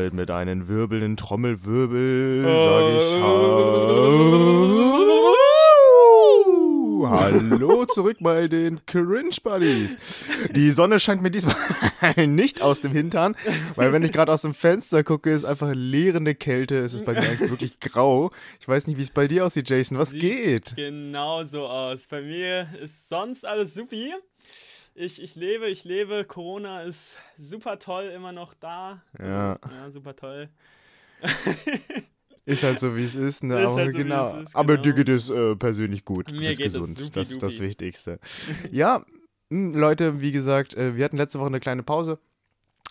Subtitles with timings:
[0.00, 4.70] damit mit einem wirbelnden Trommelwirbel sage ich Hallo.
[7.10, 9.98] Hallo zurück bei den Cringe Buddies.
[10.52, 11.54] Die Sonne scheint mir diesmal
[12.26, 13.36] nicht aus dem Hintern,
[13.76, 16.78] weil wenn ich gerade aus dem Fenster gucke, ist einfach leerende Kälte.
[16.78, 18.30] Es ist bei mir eigentlich wirklich grau.
[18.58, 19.98] Ich weiß nicht, wie es bei dir aussieht, Jason.
[19.98, 20.76] Was Sieht geht?
[20.76, 22.06] Genau so aus.
[22.08, 24.14] Bei mir ist sonst alles supi.
[24.94, 26.24] Ich, ich lebe, ich lebe.
[26.24, 29.02] Corona ist super toll, immer noch da.
[29.18, 29.56] Ja.
[29.62, 30.48] Also, ja super toll.
[32.46, 33.44] Ist halt so, wie es ist.
[33.44, 33.60] Ne?
[33.60, 34.36] Ist Aber, halt so, genau.
[34.40, 34.82] ist, Aber genau.
[34.82, 36.30] dir geht es äh, persönlich gut.
[36.30, 36.98] Du Mir bist geht es gesund.
[36.98, 37.60] supi das ist das.
[37.60, 38.18] Wichtigste.
[38.72, 39.04] ja,
[39.50, 42.18] mh, Leute, wie gesagt, äh, wir hatten letzte Woche eine kleine Pause.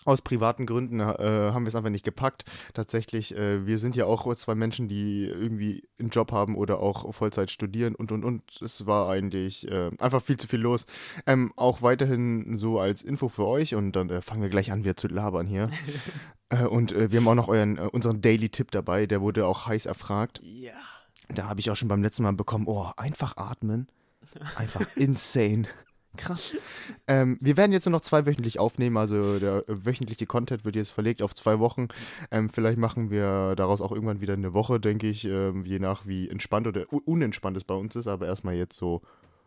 [0.06, 2.44] Aus privaten Gründen äh, haben wir es einfach nicht gepackt.
[2.72, 7.12] Tatsächlich, äh, wir sind ja auch zwei Menschen, die irgendwie einen Job haben oder auch
[7.14, 8.42] Vollzeit studieren und und und.
[8.62, 10.86] Es war eigentlich äh, einfach viel zu viel los.
[11.26, 14.84] Ähm, auch weiterhin so als Info für euch und dann äh, fangen wir gleich an,
[14.84, 15.68] wieder zu labern hier.
[16.48, 19.66] äh, und äh, wir haben auch noch euren, unseren Daily Tipp dabei, der wurde auch
[19.66, 20.40] heiß erfragt.
[20.42, 20.72] Ja.
[21.28, 23.88] Da habe ich auch schon beim letzten Mal bekommen, oh, einfach atmen.
[24.56, 25.66] Einfach insane.
[26.16, 26.56] Krass.
[27.06, 30.90] Ähm, wir werden jetzt nur noch zwei wöchentlich aufnehmen, also der wöchentliche Content wird jetzt
[30.90, 31.88] verlegt auf zwei Wochen.
[32.30, 36.06] Ähm, vielleicht machen wir daraus auch irgendwann wieder eine Woche, denke ich, ähm, je nach
[36.06, 39.02] wie entspannt oder unentspannt es bei uns ist, aber erstmal jetzt so,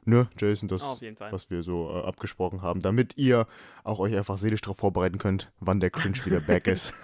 [0.05, 3.45] ne, Jason, das, was wir so äh, abgesprochen haben, damit ihr
[3.83, 6.93] auch euch einfach seelisch darauf vorbereiten könnt, wann der Cringe wieder back ist.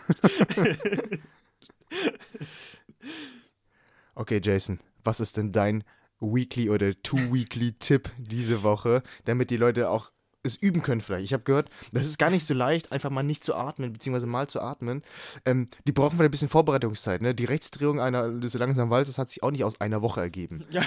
[4.15, 5.85] Okay, Jason, was ist denn dein
[6.19, 10.11] Weekly oder Two-Weekly-Tipp diese Woche, damit die Leute auch
[10.43, 11.25] es üben können vielleicht.
[11.25, 14.27] Ich habe gehört, das ist gar nicht so leicht, einfach mal nicht zu atmen, beziehungsweise
[14.27, 15.03] mal zu atmen.
[15.45, 17.21] Ähm, die brauchen vielleicht ein bisschen Vorbereitungszeit.
[17.21, 17.35] Ne?
[17.35, 20.65] Die Rechtsdrehung einer des langsamen Walzes hat sich auch nicht aus einer Woche ergeben.
[20.71, 20.83] Ja.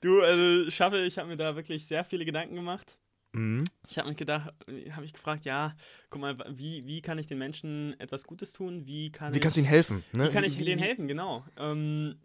[0.00, 2.96] du, also Schaffe, ich habe mir da wirklich sehr viele Gedanken gemacht.
[3.36, 3.64] Mhm.
[3.88, 4.52] Ich habe mich gedacht,
[4.90, 5.76] habe ich gefragt, ja,
[6.10, 8.86] guck mal, wie, wie kann ich den Menschen etwas Gutes tun?
[8.86, 10.04] Wie kann Wie ich, kannst du ihnen helfen?
[10.12, 10.28] Ne?
[10.28, 11.06] wie kann ich Wie- denen helfen?
[11.08, 11.44] Genau.
[11.56, 12.18] Ähm,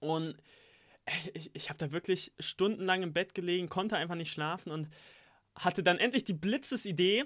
[0.00, 0.36] und
[1.34, 4.88] ich, ich habe da wirklich stundenlang im Bett gelegen, konnte einfach nicht schlafen und
[5.54, 7.24] hatte dann endlich die Blitzesidee,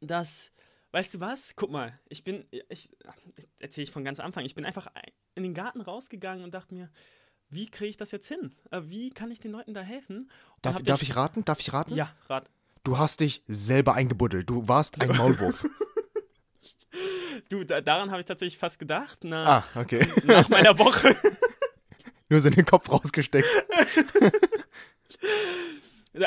[0.00, 0.50] dass,
[0.92, 1.54] weißt du was?
[1.54, 2.90] Guck mal, ich bin, ich, ich
[3.58, 4.88] erzähle ich von ganz Anfang, ich bin einfach
[5.34, 6.90] in den Garten rausgegangen und dachte mir,
[7.52, 8.54] wie kriege ich das jetzt hin?
[8.70, 10.30] Äh, Wie kann ich den Leuten da helfen?
[10.62, 11.44] Darf, darf den- ich raten?
[11.44, 11.94] Darf ich raten?
[11.94, 12.50] Ja, Rat.
[12.82, 14.48] Du hast dich selber eingebuddelt.
[14.50, 15.64] Du warst ein Maulwurf.
[17.50, 20.06] Du, da, daran habe ich tatsächlich fast gedacht, na, ah, okay.
[20.24, 21.14] nach meiner Woche.
[22.28, 23.48] Nur so in den Kopf rausgesteckt.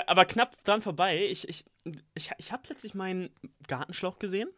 [0.08, 1.26] Aber knapp dran vorbei.
[1.28, 1.66] Ich, ich,
[2.14, 3.30] ich, ich habe plötzlich meinen
[3.68, 4.50] Gartenschlauch gesehen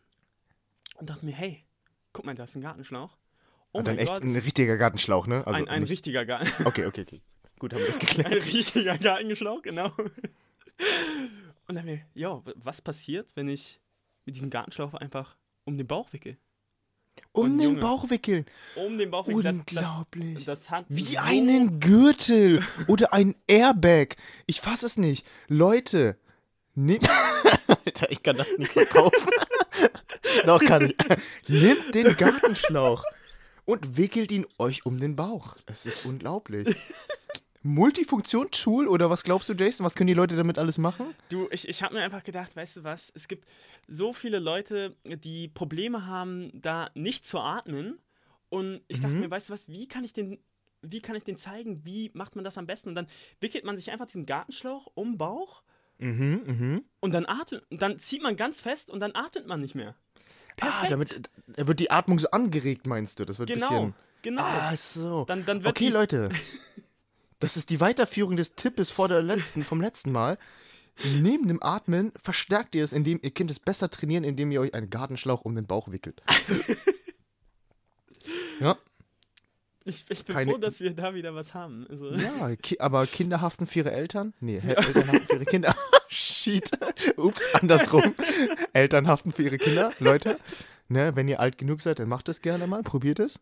[0.98, 1.64] und dachte mir, hey,
[2.14, 3.18] guck mal, da ist ein Gartenschlauch.
[3.74, 5.46] Oh Dann echt Gott, ein richtiger Gartenschlauch, ne?
[5.46, 6.48] Also ein, ein richtiger Garten.
[6.66, 7.22] Okay, okay, okay.
[7.60, 8.46] Gut, haben wir das Ein geklärt.
[8.46, 9.92] richtiger Gartenschlauch, genau.
[11.68, 13.80] Und dann mir, jo, was passiert, wenn ich
[14.26, 15.36] mit diesem Gartenschlauch einfach
[15.66, 16.38] um den Bauch wickel?
[17.32, 17.80] Um Und den Junge.
[17.80, 18.46] Bauch wickeln.
[18.76, 19.44] Um den Bauch wickel.
[19.44, 20.36] Das, Unglaublich.
[20.36, 24.16] Das, das hat Wie so einen Gürtel oder ein Airbag.
[24.46, 25.26] Ich fass es nicht.
[25.48, 26.18] Leute,
[26.76, 27.10] nehmt.
[27.86, 29.30] Alter, ich kann das nicht verkaufen.
[30.46, 30.96] Doch, kann ich.
[31.48, 33.04] Nehmt den Gartenschlauch
[33.68, 35.56] und wickelt ihn euch um den Bauch.
[35.68, 36.74] Es ist unglaublich.
[37.64, 39.86] Multifunktionstool oder was glaubst du, Jason?
[39.86, 41.14] Was können die Leute damit alles machen?
[41.30, 43.46] Du, ich, ich habe mir einfach gedacht, weißt du was, es gibt
[43.88, 48.00] so viele Leute, die Probleme haben, da nicht zu atmen.
[48.50, 49.02] Und ich Mhm.
[49.02, 50.40] dachte mir, weißt du was, wie kann ich den,
[50.82, 52.90] wie kann ich den zeigen, wie macht man das am besten?
[52.90, 53.08] Und dann
[53.42, 55.62] wickelt man sich einfach diesen Gartenschlauch um den Bauch
[56.00, 56.84] Mhm, mhm.
[57.00, 59.96] und dann atmet, und dann zieht man ganz fest und dann atmet man nicht mehr.
[60.57, 60.84] Perfekt.
[60.84, 63.25] Ah, damit äh, wird die Atmung so angeregt, meinst du?
[63.25, 63.94] Das wird ein genau, bisschen.
[64.23, 64.41] genau.
[64.44, 65.23] Ah, so.
[65.25, 66.29] Dann, dann wird Okay, Leute.
[67.40, 70.39] Das ist die Weiterführung des Tippes vor der letzten, vom letzten Mal.
[71.19, 74.74] Neben dem Atmen verstärkt ihr es, indem ihr könnt es besser trainieren, indem ihr euch
[74.74, 76.24] einen Gartenschlauch um den Bauch wickelt.
[78.60, 78.75] ja,
[79.86, 81.86] Ich, ich bin keine- froh, dass wir da wieder was haben.
[81.92, 84.33] Also, ja, ki aber Kinder haften für ihre Eltern?
[84.39, 85.75] Nee, Hel- Eltern haften für ihre Kinder.
[86.48, 86.72] Shit.
[87.18, 88.16] Ups, andersrum.
[88.72, 89.92] Eltern haften für ihre Kinder.
[90.00, 90.40] Leute,
[90.88, 93.42] ne, wenn ihr alt genug seid, dann macht es gerne mal, probiert es.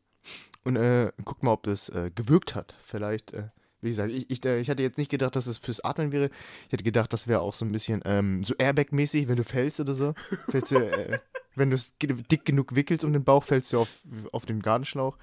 [0.64, 2.74] Und äh, guckt mal, ob das äh, gewirkt hat.
[2.82, 3.50] Vielleicht, äh,
[3.82, 6.32] wie gesagt, ich, ich, äh, ich hatte jetzt nicht gedacht, dass es fürs Atmen wäre.
[6.66, 9.80] Ich hätte gedacht, das wäre auch so ein bisschen ähm, so Airbag-mäßig, wenn du fällst
[9.80, 10.16] oder so.
[10.50, 11.20] Fällst du, äh,
[11.54, 15.20] wenn du es dick genug wickelst um den Bauch, fällst du auf, auf den Gartenschlauch.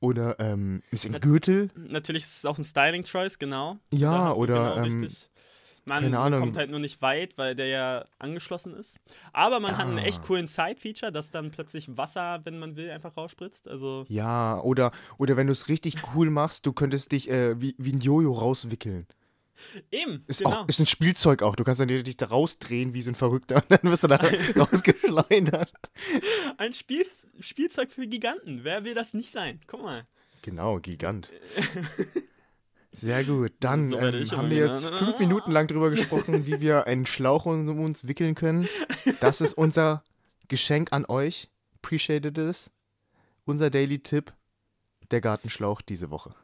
[0.00, 1.68] Oder ähm, ist ein Gürtel.
[1.74, 3.76] natürlich ist es auch ein Styling-Choice, genau.
[3.92, 5.28] Ja, oder, genau ähm, richtig.
[5.88, 6.40] Man keine Ahnung.
[6.40, 8.98] kommt halt nur nicht weit, weil der ja angeschlossen ist.
[9.32, 10.02] Aber man hat einen Ah.
[10.02, 13.68] echt coolen Side-Feature, dass dann plötzlich Wasser, wenn man will, einfach rausspritzt.
[13.68, 17.74] Also, Ja, oder, oder wenn du es richtig cool machst, du könntest dich äh, wie,
[17.78, 19.06] wie ein Jojo rauswickeln.
[19.90, 20.50] Eben, Ist, genau.
[20.62, 21.56] auch, ist ein Spielzeug auch.
[21.56, 24.16] Du kannst dann dich da rausdrehen wie so ein Verrückter und dann wirst du da
[24.56, 25.72] rausgeschleudert.
[26.58, 27.06] Ein Spiel,
[27.40, 28.64] Spielzeug für Giganten.
[28.64, 29.60] Wer will das nicht sein?
[29.66, 30.06] Guck mal.
[30.42, 31.30] Genau, Gigant.
[32.96, 33.52] Sehr gut.
[33.60, 34.98] Dann So ähm, haben wir jetzt genannt.
[34.98, 38.68] fünf Minuten lang drüber gesprochen, wie wir einen Schlauch um uns wickeln können.
[39.20, 40.02] Das ist unser
[40.48, 41.50] Geschenk an euch.
[41.76, 42.70] Appreciated it.
[43.44, 44.32] Unser Daily Tipp,
[45.10, 46.34] der Gartenschlauch diese Woche.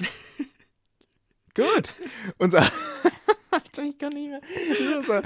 [1.54, 1.94] Gut.
[2.36, 2.66] Unser,
[3.84, 4.40] ich kann nicht mehr.
[4.98, 5.22] Unser,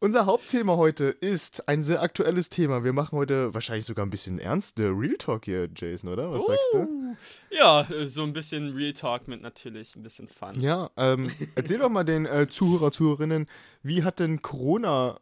[0.00, 2.84] unser Hauptthema heute ist ein sehr aktuelles Thema.
[2.84, 4.78] Wir machen heute wahrscheinlich sogar ein bisschen ernst.
[4.78, 6.30] Der Real Talk hier, Jason, oder?
[6.30, 6.78] Was sagst du?
[6.78, 7.16] Uh,
[7.50, 10.58] Ja, äh, so ein bisschen Real Talk mit natürlich ein bisschen Fun.
[10.60, 13.46] Ja, ähm, erzähl doch mal den äh, Zuhörer, Zuhörerinnen,
[13.82, 15.18] wie hat denn Corona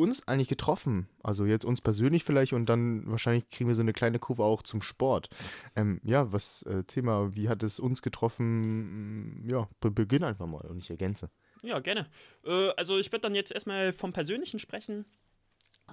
[0.00, 1.08] uns eigentlich getroffen?
[1.22, 4.62] Also jetzt uns persönlich vielleicht und dann wahrscheinlich kriegen wir so eine kleine Kurve auch
[4.62, 5.28] zum Sport.
[5.76, 9.44] Ähm, ja, was äh, Thema, wie hat es uns getroffen?
[9.46, 11.30] Ja, be beginn einfach mal und ich ergänze.
[11.62, 12.06] Ja, gerne.
[12.44, 15.04] Äh, also ich werde dann jetzt erstmal vom Persönlichen sprechen.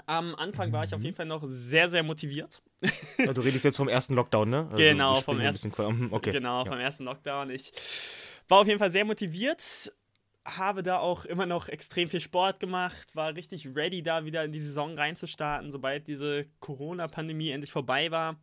[0.06, 0.98] Am Anfang war ich Mhm.
[0.98, 2.62] auf jeden Fall noch sehr, sehr motiviert.
[3.18, 4.66] Ja, du redest jetzt vom ersten Lockdown, ne?
[4.66, 6.31] Also, Genau, vom ersten- mhm, Okay.
[6.31, 6.66] Genau, ja.
[6.72, 7.50] vom ersten Lockdown.
[7.50, 7.72] Ich
[8.48, 9.92] war auf jeden Fall sehr motiviert,
[10.46, 14.52] habe da auch immer noch extrem viel Sport gemacht, war richtig ready, da wieder in
[14.52, 18.38] die Saison reinzustarten, sobald diese Corona-Pandemie endlich vorbei war.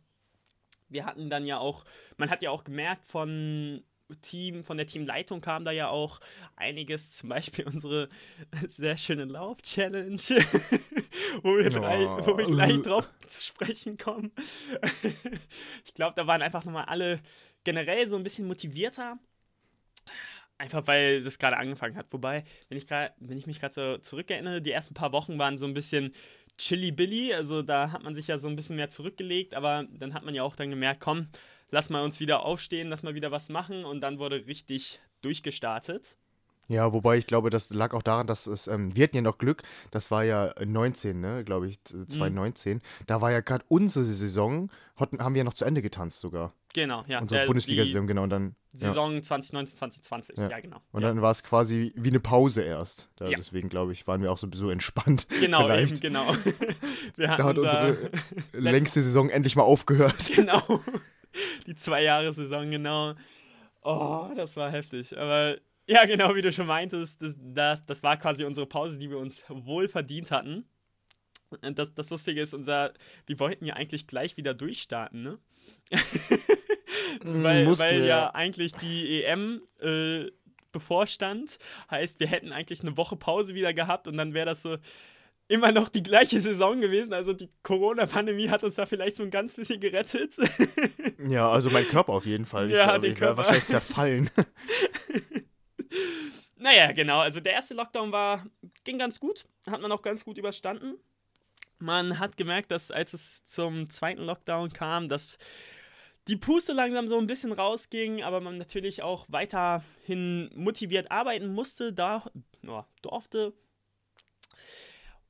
[0.89, 1.85] Wir hatten dann ja auch,
[2.17, 3.81] man hat ja auch gemerkt von
[4.21, 6.19] Team, von der Teamleitung kam da ja auch
[6.55, 8.09] einiges, zum Beispiel unsere
[8.67, 10.17] sehr schöne Lauf-Challenge,
[11.43, 12.81] wo, wir drei- wo wir gleich Oh.
[12.81, 14.31] drauf zu sprechen kommen.
[15.85, 17.19] ich glaube, da waren einfach nochmal alle
[17.63, 19.17] generell so ein bisschen motivierter.
[20.57, 22.05] Einfach weil das gerade angefangen hat.
[22.13, 25.57] Wobei, wenn ich, grad, wenn ich mich gerade so zurückerinnere, die ersten paar Wochen waren
[25.57, 26.13] so ein bisschen
[26.57, 27.33] chilly-billy.
[27.33, 30.33] Also da hat man sich ja so ein bisschen mehr zurückgelegt, aber dann hat man
[30.33, 31.27] ja auch dann gemerkt, komm,
[31.71, 36.15] lass mal uns wieder aufstehen, lass mal wieder was machen und dann wurde richtig durchgestartet.
[36.67, 39.37] Ja, wobei ich glaube, das lag auch daran, dass es, ähm, wir hatten ja noch
[39.37, 42.09] Glück, das war ja 19, ne, glaube ich, Mhm.
[42.09, 42.81] 2019.
[43.05, 46.53] Da war ja gerade unsere Saison, hatten, haben wir ja noch zu Ende getanzt sogar.
[46.73, 47.19] Genau, ja.
[47.21, 48.23] Unsere der- Bundesliga-Saison, genau.
[48.23, 48.87] Und dann, die ja.
[48.87, 50.59] Saison 2019, 2020, ja, Ja.
[50.59, 50.77] genau.
[50.91, 51.09] und ja.
[51.09, 53.09] dann war es quasi wie eine Pause erst.
[53.17, 53.37] Da, Ja.
[53.37, 55.27] Deswegen, glaube ich, waren wir auch so, so entspannt.
[55.39, 55.91] Genau, vielleicht.
[55.93, 56.25] eben, genau.
[57.15, 57.97] Da hat unser- unsere
[58.53, 60.31] längste Saison endlich mal aufgehört.
[60.35, 60.81] Genau.
[61.67, 63.15] Die zwei Jahre Saison, genau.
[63.83, 65.17] Oh, das war heftig.
[65.17, 69.09] Aber ja, genau wie du schon meintest, das, das, das war quasi unsere Pause, die
[69.09, 70.65] wir uns wohl verdient hatten.
[71.61, 72.93] Und das, das Lustige ist, unser,
[73.27, 75.39] wir wollten ja eigentlich gleich wieder durchstarten, ne?
[77.21, 80.25] weil Mussten weil wir, ja eigentlich die EM äh,
[80.71, 81.59] bevorstand.
[81.89, 84.77] Heißt, wir hätten eigentlich eine Woche Pause wieder gehabt und dann wäre das so
[85.47, 87.13] immer noch die gleiche Saison gewesen.
[87.13, 90.35] Also die Corona-Pandemie hat uns da vielleicht so ein ganz bisschen gerettet.
[91.27, 92.69] Ja, also mein Körper auf jeden Fall.
[92.69, 93.37] Ja, ich glaub, den ich Körper.
[93.37, 94.29] wahrscheinlich zerfallen.
[96.57, 97.19] Naja, genau.
[97.19, 98.43] Also der erste Lockdown war,
[98.83, 99.45] ging ganz gut.
[99.69, 100.95] Hat man auch ganz gut überstanden.
[101.77, 105.37] Man hat gemerkt, dass als es zum zweiten Lockdown kam, dass
[106.27, 111.93] die Puste langsam so ein bisschen rausging, aber man natürlich auch weiterhin motiviert arbeiten musste,
[111.93, 112.25] da
[112.63, 113.53] ja, durfte.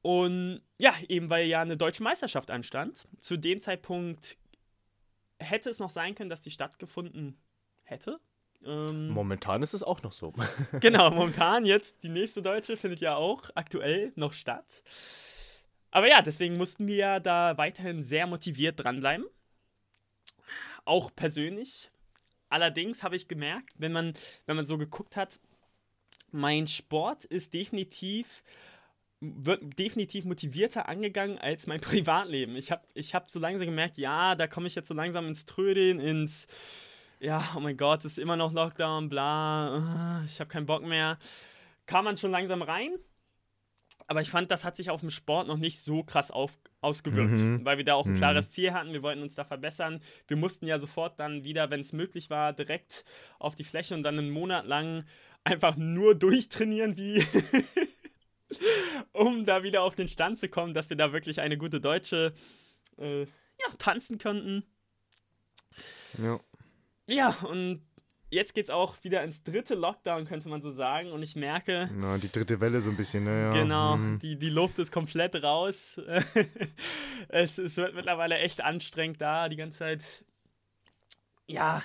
[0.05, 3.07] Und ja, eben weil ja eine deutsche Meisterschaft anstand.
[3.17, 4.37] Zu dem Zeitpunkt
[5.39, 7.39] hätte es noch sein können, dass die stattgefunden
[7.81, 8.19] hätte.
[8.63, 10.31] Ähm, Momentan ist es auch noch so.
[10.79, 14.83] Genau, momentan jetzt die nächste Deutsche findet ja auch aktuell noch statt.
[15.89, 19.25] Aber ja, deswegen mussten wir ja da weiterhin sehr motiviert dranbleiben.
[20.83, 21.89] Auch persönlich.
[22.49, 24.13] Allerdings habe ich gemerkt, wenn man,
[24.45, 25.39] wenn man so geguckt hat,
[26.29, 28.43] mein Sport ist definitiv
[29.21, 32.55] wird definitiv motivierter angegangen als mein Privatleben.
[32.55, 35.45] Ich habe ich hab so langsam gemerkt, ja, da komme ich jetzt so langsam ins
[35.45, 36.47] Trödeln, ins
[37.19, 39.67] ja, oh mein Gott, ist immer noch Lockdown, bla,
[40.19, 41.17] ah, ich habe keinen Bock mehr.
[41.85, 42.91] Kam man schon langsam rein,
[44.07, 47.31] aber ich fand, das hat sich auf dem Sport noch nicht so krass auf, ausgewirkt,
[47.39, 47.63] Mhm.
[47.65, 48.17] weil wir da auch ein Mhm.
[48.17, 50.01] klares Ziel hatten, wir wollten uns da verbessern.
[50.27, 53.05] Wir mussten ja sofort dann wieder, wenn es möglich war, direkt
[53.39, 55.05] auf die Fläche und dann einen Monat lang
[55.45, 57.23] einfach nur durchtrainieren, wie
[59.13, 62.33] um da wieder auf den Stand zu kommen, dass wir da wirklich eine gute deutsche
[62.97, 64.63] äh, ja, tanzen könnten.
[66.21, 66.39] ja.
[67.07, 67.85] Ja, und
[68.31, 71.11] jetzt geht's auch wieder ins dritte Lockdown, könnte man so sagen.
[71.11, 73.41] Und ich merke, Na, die dritte Welle so ein bisschen, ne?
[73.43, 73.51] Ja.
[73.51, 74.17] genau, Mhm.
[74.19, 76.01] die, die Luft ist komplett raus.
[77.29, 80.03] es, es wird mittlerweile echt anstrengend da, die ganze Zeit,
[81.47, 81.83] ja,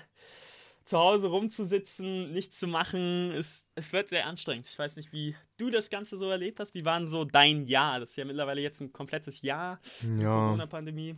[0.90, 3.30] zu Hause rumzusitzen, nichts zu machen.
[3.32, 4.66] Es, es wird sehr anstrengend.
[4.70, 6.74] Ich weiß nicht, wie du das Ganze so erlebt hast.
[6.74, 8.00] Wie war denn so dein Jahr?
[8.00, 9.80] Das ist ja mittlerweile jetzt ein komplettes Jahr,
[10.18, 10.24] Ja.
[10.46, 11.14] Corona-Pandemie.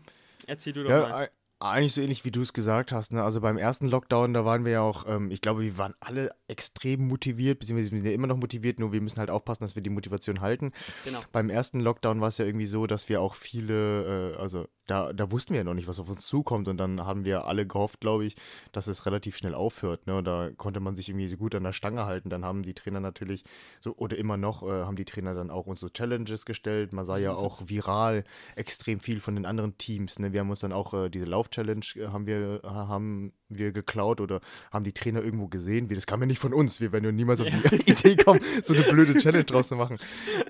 [0.46, 1.12] Erzähl du doch Ja, mal.
[1.12, 3.12] ei- eigentlich so ähnlich wie du es gesagt hast.
[3.12, 3.22] Ne?
[3.22, 6.30] Also beim ersten Lockdown, da waren wir ja auch, ähm, ich glaube, wir waren alle
[6.48, 9.76] extrem motiviert, beziehungsweise wir sind ja immer noch motiviert, nur wir müssen halt aufpassen, dass
[9.76, 10.72] wir die Motivation halten.
[11.04, 11.20] Genau.
[11.30, 15.12] Beim ersten Lockdown war es ja irgendwie so, dass wir auch viele, äh, also da,
[15.12, 17.66] da wussten wir ja noch nicht, was auf uns zukommt und dann haben wir alle
[17.66, 18.36] gehofft, glaube ich,
[18.72, 20.06] dass es relativ schnell aufhört.
[20.06, 20.16] Ne?
[20.16, 22.30] Und da konnte man sich irgendwie gut an der Stange halten.
[22.30, 23.44] Dann haben die Trainer natürlich
[23.80, 26.92] so, oder immer noch, äh, haben die Trainer dann auch uns so Challenges gestellt.
[26.92, 28.24] Man sah ja auch viral
[28.56, 30.18] extrem viel von den anderen Teams.
[30.18, 30.32] Ne?
[30.32, 34.40] Wir haben uns dann auch äh, diese Lauf-Challenge äh, haben wir, haben wir geklaut oder
[34.72, 35.90] haben die Trainer irgendwo gesehen.
[35.90, 36.80] Wie, das kam ja nicht von uns.
[36.80, 39.98] Wir werden ja niemals auf die Idee kommen, so eine blöde Challenge draus zu machen.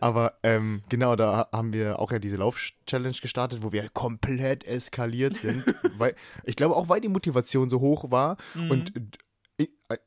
[0.01, 4.22] Aber ähm, genau, da haben wir auch ja diese Lauf-Challenge gestartet, wo wir komplett
[4.67, 5.65] eskaliert sind.
[5.99, 6.15] weil,
[6.45, 8.71] ich glaube auch, weil die Motivation so hoch war Mhm.
[8.71, 8.93] und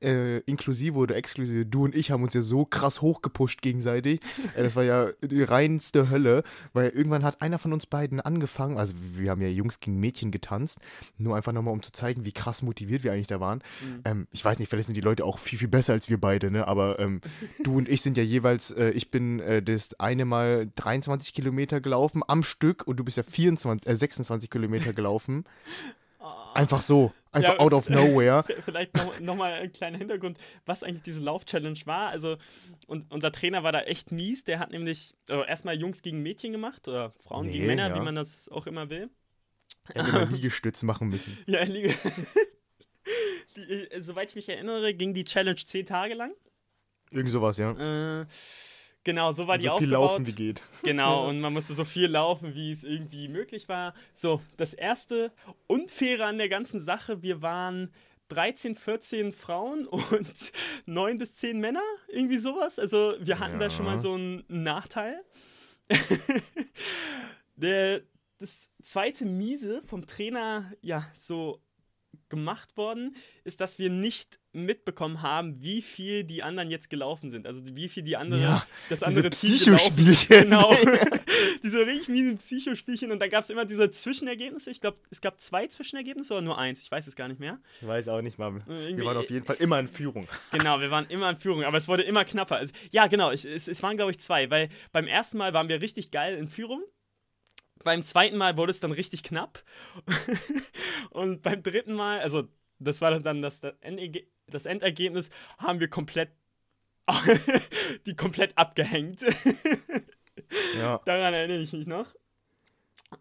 [0.02, 4.20] äh, inklusive oder exklusive, du und ich haben uns ja so krass hochgepusht gegenseitig.
[4.56, 6.44] Äh, das war ja die reinste Hölle,
[6.74, 10.32] weil irgendwann hat einer von uns beiden angefangen, also wir haben ja Jungs gegen Mädchen
[10.32, 10.80] getanzt,
[11.18, 13.60] nur einfach nochmal, um zu zeigen, wie krass motiviert wir eigentlich da waren.
[13.82, 14.02] Mhm.
[14.06, 16.52] Ähm, ich weiß nicht, vielleicht sind die Leute auch viel, viel besser als wir beide,
[16.52, 16.68] ne?
[16.68, 17.22] aber ähm,
[17.64, 21.82] du und ich sind ja jeweils, äh, ich bin äh, das eine Mal 23 Kilometer
[21.82, 25.46] gelaufen am Stück und du bist ja 24, äh, 26 Kilometer gelaufen.
[26.56, 28.44] Einfach so, einfach Ja, out of nowhere.
[28.66, 32.10] Vielleicht noch, noch mal ein kleiner Hintergrund, was eigentlich diese Lauf-Challenge war.
[32.10, 32.38] Also,
[32.88, 34.44] und unser Trainer war da echt mies.
[34.44, 37.96] Der hat nämlich äh, erstmal Jungs gegen Mädchen gemacht oder Frauen gegen Nee, Männer, ja.
[37.96, 39.10] wie man das auch immer will.
[39.94, 41.38] Hätte man Liegestütz machen müssen.
[41.46, 41.94] Ja, Liege.
[43.56, 46.32] die, äh, soweit ich mich erinnere, ging die Challenge zehn Tage lang.
[47.12, 48.22] Irgend sowas, ja.
[48.22, 48.26] Äh,
[49.06, 50.10] genau, so war die so viel aufgebaut.
[50.12, 50.64] laufen, wie geht.
[50.84, 53.94] Genau, und man musste so viel laufen, wie es irgendwie möglich war.
[54.14, 55.32] So, das erste
[55.68, 57.94] Unfaire an der ganzen Sache, wir waren
[58.28, 60.52] 13, 14 Frauen und
[60.86, 62.78] 9 bis 10 Männer, irgendwie sowas.
[62.80, 63.98] Also wir hatten da schon mal Ja.
[64.00, 65.22] so einen Nachteil.
[67.56, 68.02] der,
[68.40, 71.62] das zweite Miese vom Trainer, ja, so
[72.30, 77.46] gemacht worden, ist, dass wir nicht mitbekommen haben, wie viel die anderen jetzt gelaufen sind.
[77.46, 79.30] Also wie viel die andere, Ja, das andere.
[79.30, 80.50] Psychospielchen.
[80.50, 80.74] Genau.
[81.64, 83.12] diese richtig miesen Psychospielchen.
[83.12, 84.70] Und dann gab es immer diese Zwischenergebnisse.
[84.70, 86.82] Ich glaube, es gab zwei Zwischenergebnisse oder nur eins.
[86.82, 87.60] Ich weiß es gar nicht mehr.
[87.82, 88.64] Ich weiß auch nicht mal.
[88.68, 90.28] irgendwie- Wir waren auf jeden Fall immer in Führung.
[90.52, 92.56] Genau, wir waren immer in Führung, aber es wurde immer knapper.
[92.58, 95.82] Also, ja, genau, es, es waren, glaube ich, zwei, weil beim ersten Mal waren wir
[95.82, 96.82] richtig geil in Führung.
[97.86, 99.64] Beim zweiten Mal wurde es dann richtig knapp.
[101.12, 102.48] Und beim dritten Mal, also
[102.80, 106.32] das war dann das, das, Enderge das Endergebnis, haben wir komplett
[108.08, 109.24] die komplett abgehängt.
[110.78, 111.00] Ja.
[111.06, 112.08] Daran erinnere ich mich noch.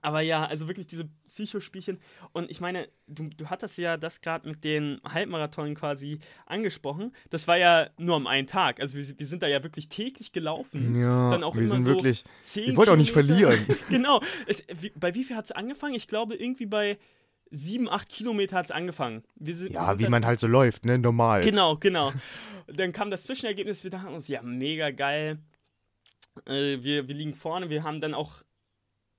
[0.00, 2.00] Aber ja, also wirklich diese Psychospielchen.
[2.32, 7.12] Und ich meine, du, du hattest ja das gerade mit den Halbmarathon quasi angesprochen.
[7.30, 8.80] Das war ja nur am einen Tag.
[8.80, 10.98] Also wir, wir sind da ja wirklich täglich gelaufen.
[10.98, 12.24] Ja, Dann auch wir immer sind so wirklich.
[12.42, 13.58] 10 Ich wollte auch nicht verlieren.
[13.88, 14.20] genau.
[14.46, 15.94] Es, wie, bei wie viel hat es angefangen?
[15.94, 16.98] Ich glaube, irgendwie bei
[17.50, 19.22] 7, 8 Kilometer hat es angefangen.
[19.36, 20.98] Wir sind, Ja, wie man halt so läuft, ne?
[20.98, 21.42] Normal.
[21.42, 22.12] Genau, genau.
[22.66, 25.38] Dann kam das Zwischenergebnis, wir dachten uns, ja, mega geil.
[26.46, 28.42] Äh, wir, wir liegen vorne, wir haben dann auch.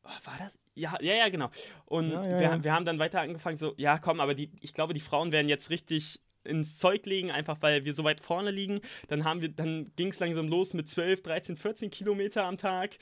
[0.04, 0.58] War das?
[0.76, 1.50] Ja, ja, ja, genau.
[1.86, 2.52] Und Ja, ja, wir, ja.
[2.52, 5.32] haben- wir haben dann weiter angefangen, so, ja, komm, aber die, ich glaube, die Frauen
[5.32, 8.80] werden jetzt richtig ins Zeug legen, einfach weil wir so weit vorne liegen.
[9.08, 12.98] Dann haben wir, dann ging es langsam los mit 12, 13, 14 Kilometer am Tag.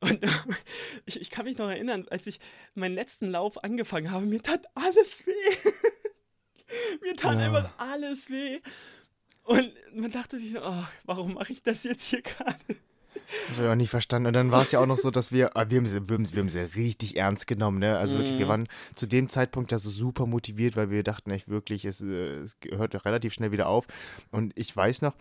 [0.00, 0.18] Und
[1.06, 2.40] ich, ich kann mich noch erinnern, als ich
[2.74, 5.32] meinen letzten Lauf angefangen habe, mir tat alles weh.
[7.02, 7.46] mir tat Ja.
[7.46, 8.60] einfach alles weh.
[9.44, 12.58] Und man dachte sich, oh, warum mache ich das jetzt hier gerade?
[13.48, 14.26] Das habe ich auch nicht verstanden.
[14.28, 16.14] Und dann war es ja auch noch so, dass wir, ah, wir haben sie, wir
[16.14, 17.98] haben wir haben sie richtig ernst genommen, ne?
[17.98, 18.50] Also wirklich, wir Mhm.
[18.50, 22.38] waren zu dem Zeitpunkt ja so super motiviert, weil wir dachten echt wirklich, es, äh,
[22.38, 23.86] es hört relativ schnell wieder auf.
[24.30, 25.14] Und ich weiß noch,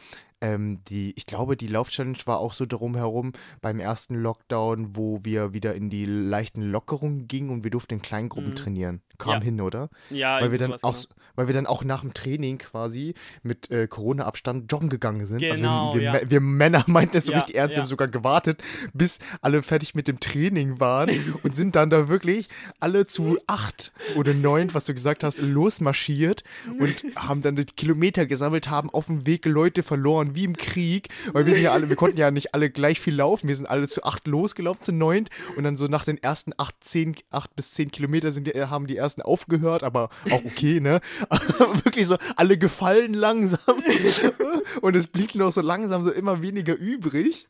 [0.44, 3.32] ähm, die, ich glaube, die Lauf-Challenge war auch so darum herum
[3.62, 8.02] beim ersten Lockdown, wo wir wieder in die leichten Lockerungen gingen und wir durften in
[8.02, 8.56] Kleingruppen Mhm.
[8.56, 9.02] trainieren.
[9.18, 9.42] Kam Ja.
[9.42, 9.90] hin, oder?
[10.10, 11.16] Ja, weil wir dann auch, genau.
[11.36, 15.40] weil wir dann auch nach dem Training quasi mit äh, Corona-Abstand joggen gegangen sind.
[15.40, 16.30] Genau, also wir, ja.
[16.30, 18.62] wir, Männer meinten es so richtig ernst, wir haben sogar gewartet,
[18.94, 21.10] bis alle fertig mit dem Training waren
[21.44, 22.50] und sind dann da wirklich
[22.82, 26.44] alle zu acht oder neun, was du gesagt hast, losmarschiert
[26.80, 31.10] und haben dann die Kilometer gesammelt, haben auf dem Weg Leute verloren, wie im Krieg,
[31.32, 33.66] weil wir sind ja alle, wir konnten ja nicht alle gleich viel laufen, wir sind
[33.66, 37.56] alle zu acht losgelaufen, zu neunt und dann so nach den ersten acht, zehn, acht
[37.56, 41.02] bis zehn Kilometer sind die, haben die ersten aufgehört, aber auch okay, ne?
[41.84, 43.84] Wirklich so, alle gefallen langsam
[44.82, 47.48] und es blieb noch so langsam so immer weniger übrig.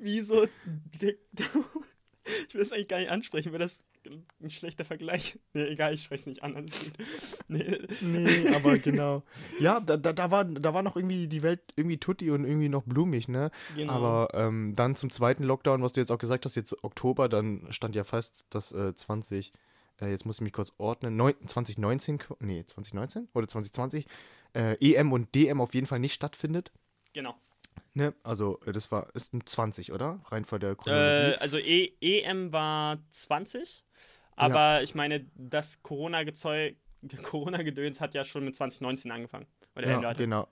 [0.00, 0.46] Wie so.
[2.48, 3.80] Ich will es eigentlich gar nicht ansprechen, weil das
[4.42, 5.38] ein schlechter Vergleich.
[5.52, 6.66] Nee, egal, ich spreche es nicht an.
[7.48, 7.78] Nee.
[8.00, 9.22] Nee, aber genau.
[9.60, 12.68] Ja, da, da, da, war, da war noch irgendwie die Welt irgendwie tutti und irgendwie
[12.70, 13.50] noch blumig, ne?
[13.76, 13.92] Genau.
[13.92, 17.66] Aber ähm, dann zum zweiten Lockdown, was du jetzt auch gesagt hast, jetzt Oktober, dann
[17.70, 19.52] stand ja fest, dass äh, 20,
[20.00, 24.06] äh, jetzt muss ich mich kurz ordnen, neun, 2019, qu- nee, 2019 oder 2020,
[24.54, 26.72] äh, EM und DM auf jeden Fall nicht stattfindet.
[27.12, 27.34] Genau.
[27.94, 28.12] Ne?
[28.24, 30.20] Also äh, das war, ist ein 20, oder?
[30.26, 31.36] Rein vor der Äh, Chronologie.
[31.40, 33.84] also e EM war 20,
[34.36, 39.46] aber ich meine, das Corona-Gedöns hat ja schon mit 2019 angefangen.
[39.76, 40.48] Oder ja, genau.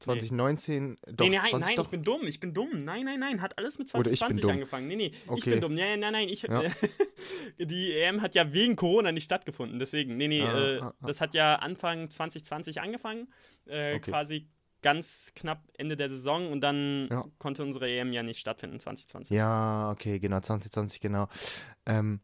[0.00, 1.84] 2019, doch, nee, nein, 20, nein, doch.
[1.84, 2.84] ich bin dumm, ich bin dumm.
[2.84, 4.50] Nein, nein, nein, hat alles mit Oder ich bin 2020 dumm.
[4.50, 4.88] angefangen.
[4.88, 5.50] Nee, nee, ich Okay.
[5.52, 5.74] bin dumm.
[5.74, 6.60] Nee, nein, nein, ich, Ja.
[7.58, 9.78] die EM hat ja wegen Corona nicht stattgefunden.
[9.78, 11.06] Deswegen, nee, nee, Ah, äh, ah, ah.
[11.06, 13.32] das hat ja Anfang 2020 angefangen.
[13.66, 14.10] Äh, Okay.
[14.10, 14.48] Quasi
[14.82, 17.24] ganz knapp Ende der Saison und dann Ja.
[17.38, 19.34] konnte unsere EM ja nicht stattfinden 2020.
[19.36, 21.28] Ja, okay, genau, 2020, genau.
[21.86, 22.20] Ähm,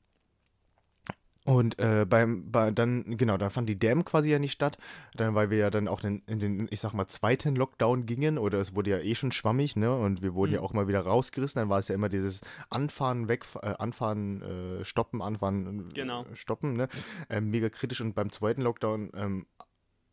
[1.44, 4.76] und äh, beim, bei, dann, genau, da fand die Dam quasi ja nicht statt,
[5.16, 8.36] dann, weil wir ja dann auch in, in den, ich sag mal, zweiten Lockdown gingen,
[8.36, 10.66] oder es wurde ja eh schon schwammig, ne, und wir wurden ja Mhm.
[10.66, 14.84] auch mal wieder rausgerissen, dann war es ja immer dieses Anfahren, weg, äh, Anfahren, äh,
[14.84, 16.26] Stoppen, Anfahren, äh, Genau.
[16.34, 16.88] Stoppen, ne,
[17.30, 19.46] äh, mega kritisch und beim zweiten Lockdown ähm,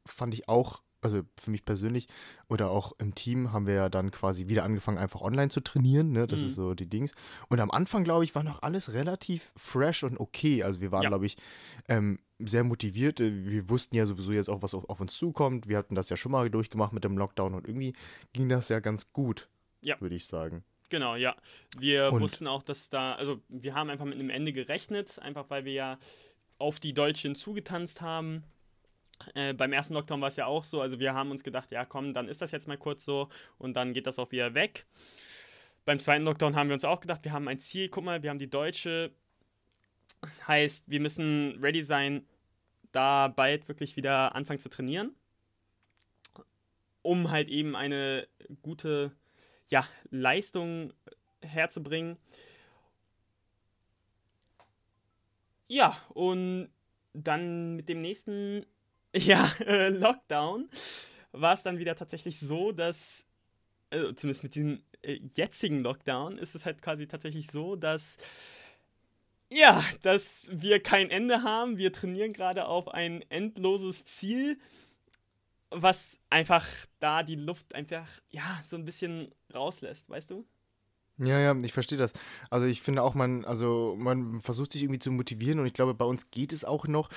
[0.05, 2.07] fand ich auch, also für mich persönlich
[2.49, 6.11] oder auch im Team haben wir ja dann quasi wieder angefangen, einfach online zu trainieren.
[6.11, 6.27] Ne?
[6.27, 6.45] Das Mhm.
[6.47, 7.13] ist so die Dings.
[7.47, 10.63] Und am Anfang, glaube ich, war noch alles relativ fresh und okay.
[10.63, 11.09] Also wir waren, Ja.
[11.09, 11.37] glaube ich,
[11.87, 13.21] ähm, sehr motiviert.
[13.21, 15.69] Äh, Wir wussten ja sowieso jetzt auch, was auf, auf uns zukommt.
[15.69, 17.93] Wir hatten das ja schon mal durchgemacht mit dem Lockdown und irgendwie
[18.33, 19.47] ging das ja ganz gut,
[19.81, 19.99] Ja.
[20.01, 20.63] würde ich sagen.
[20.89, 21.35] Genau, ja.
[21.77, 25.49] Wir Und- wussten auch, dass da, also wir haben einfach mit einem Ende gerechnet, einfach
[25.49, 25.97] weil wir ja
[26.57, 28.43] auf die Deutschen zugetanzt haben.
[29.33, 31.85] Äh, beim ersten Lockdown war es ja auch so, also wir haben uns gedacht, ja
[31.85, 34.85] komm, dann ist das jetzt mal kurz so und dann geht das auch wieder weg.
[35.85, 38.29] Beim zweiten Lockdown haben wir uns auch gedacht, wir haben ein Ziel, guck mal, wir
[38.29, 39.11] haben die Deutsche,
[40.47, 42.25] heißt, wir müssen ready sein,
[42.91, 45.15] da bald wirklich wieder anfangen zu trainieren,
[47.01, 48.27] um halt eben eine
[48.61, 49.11] gute
[49.67, 50.93] ja, Leistung
[51.41, 52.17] herzubringen.
[55.67, 56.69] Ja, und
[57.13, 58.65] dann mit dem nächsten
[59.15, 60.69] ja, äh, Lockdown
[61.31, 63.25] war es dann wieder tatsächlich so, dass,
[63.89, 68.17] äh, zumindest mit diesem äh, jetzigen Lockdown, ist es halt quasi tatsächlich so, dass,
[69.51, 71.77] ja, dass wir kein Ende haben.
[71.77, 74.57] Wir trainieren gerade auf ein endloses Ziel,
[75.69, 76.65] was einfach
[76.99, 80.45] da die Luft einfach, ja, so ein bisschen rauslässt, weißt du?
[81.17, 82.11] Ja, ja, ich verstehe das.
[82.49, 85.93] Also ich finde auch, man, also man versucht sich irgendwie zu motivieren und ich glaube,
[85.93, 87.09] bei uns geht es auch noch,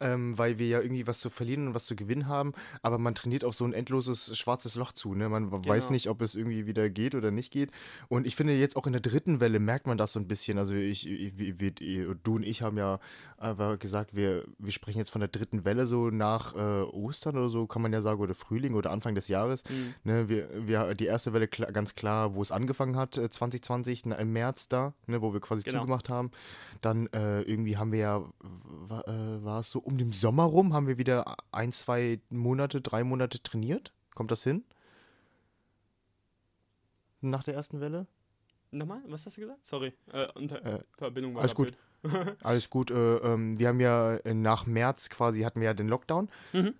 [0.00, 3.14] ähm, weil wir ja irgendwie was zu verlieren und was zu gewinnen haben, aber man
[3.14, 5.28] trainiert auf so ein endloses schwarzes Loch zu, ne?
[5.28, 5.92] Man w- weiß Genau.
[5.94, 7.70] nicht, ob es irgendwie wieder geht oder nicht geht.
[8.08, 10.58] Und ich finde jetzt auch in der dritten Welle merkt man das so ein bisschen.
[10.58, 12.98] Also ich, ich wir, du und ich haben ja
[13.36, 17.48] aber gesagt, wir, wir sprechen jetzt von der dritten Welle so nach äh, Ostern oder
[17.50, 19.64] so, kann man ja sagen, oder Frühling oder Anfang des Jahres.
[19.68, 19.94] Mhm.
[20.04, 24.06] Ne, wir, wir, die erste Welle klar, ganz klar, wo es angefangen hat, äh, 2020,
[24.06, 25.80] na, im März da, ne, wo wir quasi Genau.
[25.80, 26.30] zugemacht haben.
[26.80, 30.86] Dann äh, irgendwie haben wir ja, äh, war es so um den Sommer rum, haben
[30.86, 33.92] wir wieder ein, zwei Monate, drei Monate trainiert.
[34.14, 34.64] Kommt das hin?
[37.20, 38.06] Nach der ersten Welle?
[38.70, 39.66] Nochmal, was hast du gesagt?
[39.66, 41.72] Sorry, äh, unter Äh, Verbindung war alles gut.
[42.42, 42.90] Alles gut.
[42.90, 46.30] Äh, ähm, wir haben ja äh, nach März quasi hatten wir ja den Lockdown.
[46.54, 46.74] Mhm.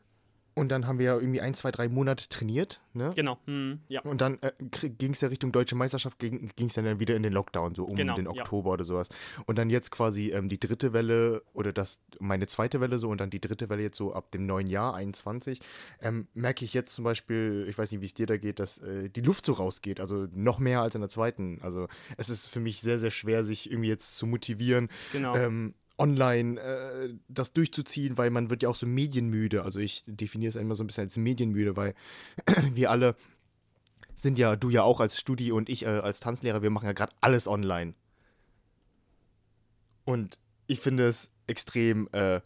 [0.54, 2.80] Und dann haben wir ja irgendwie ein, zwei, drei Monate trainiert.
[2.92, 3.10] Ne?
[3.14, 4.00] Genau, hm, ja.
[4.02, 4.50] Und dann äh,
[4.88, 7.94] ging es ja Richtung Deutsche Meisterschaft, ging es dann wieder in den Lockdown, so um
[7.96, 8.30] Genau, den ja.
[8.32, 9.08] Oktober oder sowas.
[9.46, 13.20] Und dann jetzt quasi ähm, die dritte Welle oder das, meine zweite Welle so und
[13.20, 15.60] dann die dritte Welle jetzt so ab dem neuen Jahr, 21,
[16.02, 18.78] ähm, merke ich jetzt zum Beispiel, ich weiß nicht, wie es dir da geht, dass
[18.78, 21.58] äh, die Luft so rausgeht, also noch mehr als in der zweiten.
[21.62, 21.86] Also
[22.16, 25.36] es ist für mich sehr, sehr schwer, sich irgendwie jetzt zu motivieren, Genau.
[25.36, 29.62] ähm, online äh, das durchzuziehen, weil man wird ja auch so medienmüde.
[29.62, 31.94] Also ich definiere es immer so ein bisschen als medienmüde, weil
[32.74, 33.14] wir alle
[34.14, 36.92] sind ja, du ja auch als Studi und ich äh, als Tanzlehrer, wir machen ja
[36.92, 37.94] gerade alles online.
[40.04, 42.40] Und ich finde es extrem, äh,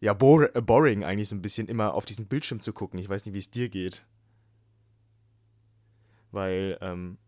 [0.00, 2.98] ja, bor äh, boring eigentlich so ein bisschen immer auf diesen Bildschirm zu gucken.
[2.98, 4.04] Ich weiß nicht, wie es dir geht.
[6.30, 7.18] Weil, ähm,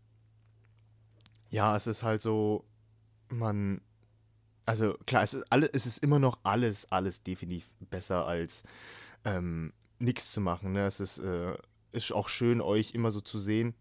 [1.49, 2.65] ja, es ist halt so,
[3.29, 3.81] man,
[4.67, 8.63] also klar, es ist, alle, es ist immer noch alles, alles definitiv besser als
[9.25, 10.73] ähm, nichts zu machen.
[10.73, 10.85] Ne?
[10.85, 11.57] Es ist, äh,
[11.93, 13.73] ist auch schön, euch immer so zu sehen.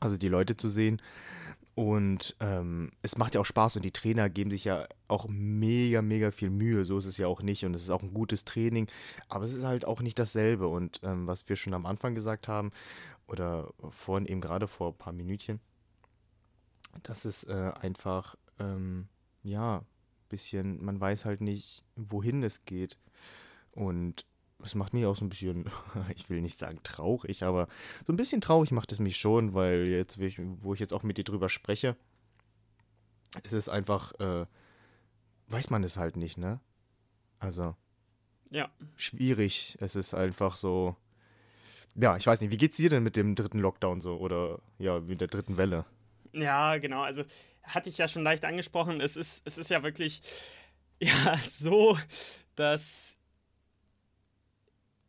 [0.00, 1.02] Also die Leute zu sehen.
[1.74, 6.02] Und ähm, es macht ja auch Spaß und die Trainer geben sich ja auch mega,
[6.02, 6.84] mega viel Mühe.
[6.84, 8.86] So ist es ja auch nicht und es ist auch ein gutes Training.
[9.28, 10.68] Aber es ist halt auch nicht dasselbe.
[10.68, 12.70] Und ähm, was wir schon am Anfang gesagt haben,
[13.26, 15.58] oder vorhin eben gerade vor ein paar Minütchen,
[17.02, 19.08] dass es äh, einfach, ähm,
[19.42, 19.84] ja,
[20.28, 22.98] bisschen, man weiß halt nicht, wohin es geht.
[23.72, 24.26] Und
[24.62, 25.66] es macht mich auch so ein bisschen,
[26.14, 27.68] ich will nicht sagen traurig, aber
[28.06, 31.18] so ein bisschen traurig macht es mich schon, weil jetzt, wo ich, jetzt auch mit
[31.18, 31.96] dir drüber spreche,
[33.42, 34.46] es ist einfach, äh,
[35.48, 36.60] weiß man es halt nicht, ne?
[37.38, 37.74] Also.
[38.50, 38.70] Ja.
[38.96, 39.76] Schwierig.
[39.80, 40.96] Es ist einfach so.
[41.94, 45.00] Ja, ich weiß nicht, wie geht's dir denn mit dem dritten Lockdown so oder ja,
[45.00, 45.84] mit der dritten Welle?
[46.32, 47.02] Ja, genau.
[47.02, 47.24] Also
[47.62, 49.00] hatte ich ja schon leicht angesprochen.
[49.00, 50.22] Es ist, es ist ja wirklich
[51.00, 51.98] ja so,
[52.54, 53.16] dass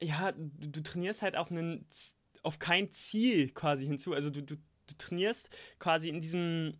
[0.01, 1.87] ja, du, du trainierst halt auf einen
[2.41, 4.13] auf kein Ziel quasi hinzu.
[4.13, 6.77] Also du, du, du trainierst quasi in diesem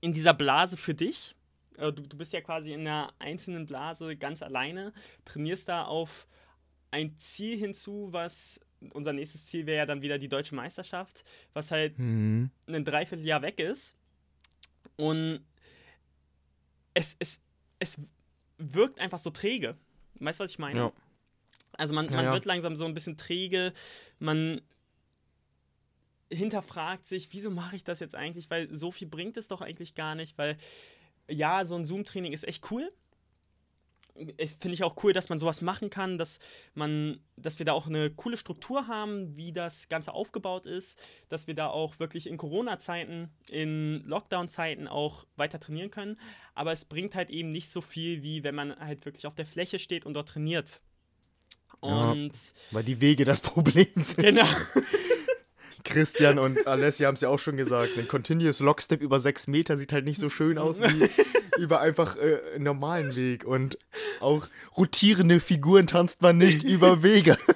[0.00, 1.34] in dieser Blase für dich.
[1.76, 4.92] Äh, du, du bist ja quasi in einer einzelnen Blase ganz alleine,
[5.24, 6.26] trainierst da auf
[6.90, 8.60] ein Ziel hinzu, was
[8.92, 12.50] unser nächstes Ziel wäre ja dann wieder die deutsche Meisterschaft, was halt mhm.
[12.66, 13.94] ein Dreivierteljahr weg ist.
[14.96, 15.44] Und
[16.94, 17.40] es, es,
[17.78, 17.98] es
[18.58, 19.76] wirkt einfach so träge.
[20.20, 20.78] Weißt du, was ich meine?
[20.78, 20.92] Ja.
[21.72, 22.32] Also man, man ja, ja.
[22.32, 23.72] wird langsam so ein bisschen träge,
[24.18, 24.60] man
[26.30, 28.50] hinterfragt sich, wieso mache ich das jetzt eigentlich?
[28.50, 30.56] Weil so viel bringt es doch eigentlich gar nicht, weil
[31.28, 32.90] ja, so ein Zoom-Training ist echt cool,
[34.60, 36.38] finde ich auch cool, dass man sowas machen kann, dass
[36.74, 41.46] man, dass wir da auch eine coole Struktur haben, wie das Ganze aufgebaut ist, dass
[41.46, 46.18] wir da auch wirklich in Corona-Zeiten, in Lockdown-Zeiten auch weiter trainieren können.
[46.54, 49.46] Aber es bringt halt eben nicht so viel, wie wenn man halt wirklich auf der
[49.46, 50.80] Fläche steht und dort trainiert.
[51.80, 54.16] Und ja, weil die Wege das Problem sind.
[54.18, 54.46] Genau.
[55.84, 59.78] Christian und Alessia haben es ja auch schon gesagt, ein Continuous Lockstep über sechs Meter
[59.78, 61.08] sieht halt nicht so schön aus wie
[61.58, 63.44] über einfach äh, normalen Weg.
[63.44, 63.78] Und
[64.20, 67.36] auch rotierende Figuren tanzt man nicht über Wege.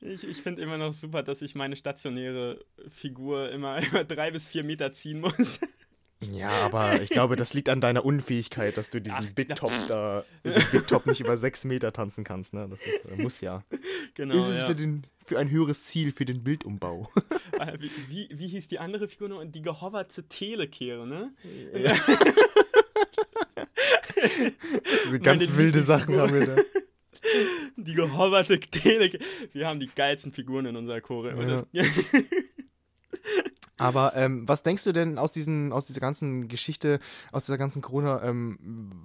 [0.00, 4.46] Ich, ich finde immer noch super, dass ich meine stationäre Figur immer, immer drei bis
[4.46, 5.60] vier Meter ziehen muss.
[6.20, 9.72] Ja, aber ich glaube, das liegt an deiner Unfähigkeit, dass du diesen Ach, Big Top
[9.86, 12.54] da, Big Top nicht über sechs Meter tanzen kannst.
[12.54, 12.66] Ne?
[12.68, 13.62] Das ist, äh, muss ja.
[14.14, 14.34] Genau.
[14.34, 14.66] Ist es ja.
[14.66, 17.08] für, den, für ein höheres Ziel, für den Bildumbau.
[17.78, 19.44] Wie, wie, wie hieß die andere Figur noch?
[19.44, 21.32] Die gehoverte Telekehre, ne?
[21.74, 21.96] Ja.
[25.22, 26.56] ganz wilde Sachen haben wir da.
[27.76, 29.24] Die gehoverte Telekehre.
[29.52, 31.64] Wir haben die geilsten Figuren in unserer Chore.
[31.72, 31.82] Ja.
[33.78, 36.98] Aber ähm, was denkst du denn aus, diesen, aus dieser ganzen Geschichte,
[37.32, 38.58] aus dieser ganzen Corona, ähm,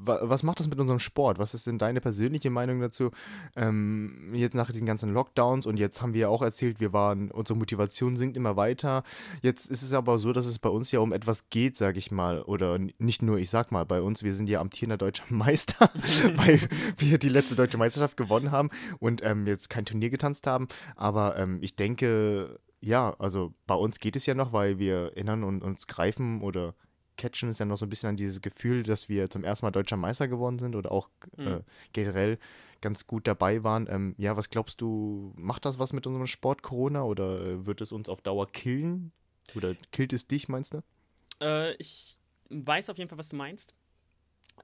[0.04, 1.40] wa was macht das mit unserem Sport?
[1.40, 3.12] Was ist denn deine persönliche Meinung dazu?
[3.56, 7.32] Ähm, jetzt nach diesen ganzen Lockdowns und jetzt haben wir ja auch erzählt, wir waren,
[7.32, 9.04] unsere Motivation sinkt immer weiter.
[9.42, 12.12] Jetzt ist es aber so, dass es bei uns ja um etwas geht, sag ich
[12.12, 12.42] mal.
[12.42, 15.90] Oder nicht nur, ich sag mal, bei uns, wir sind ja amtierender deutscher Meister,
[16.36, 16.60] weil
[16.98, 20.68] wir die letzte deutsche Meisterschaft gewonnen haben und ähm, jetzt kein Turnier getanzt haben.
[20.96, 25.44] Aber ähm, ich denke, ja, also bei uns geht es ja noch, weil wir erinnern
[25.44, 26.76] und uns greifen oder
[27.16, 29.72] catchen ist ja noch so ein bisschen an dieses Gefühl, dass wir zum ersten Mal
[29.72, 31.48] deutscher Meister geworden sind oder auch mhm.
[31.48, 31.60] äh,
[31.94, 32.38] generell
[32.82, 33.88] ganz gut dabei waren.
[33.90, 37.80] Ähm, ja, was glaubst du, macht das was mit unserem Sport Corona oder äh, wird
[37.80, 39.14] es uns auf Dauer killen?
[39.56, 40.82] Oder killt es dich, meinst du?
[41.40, 42.20] Äh, ich
[42.50, 43.76] weiß auf jeden Fall, was du meinst.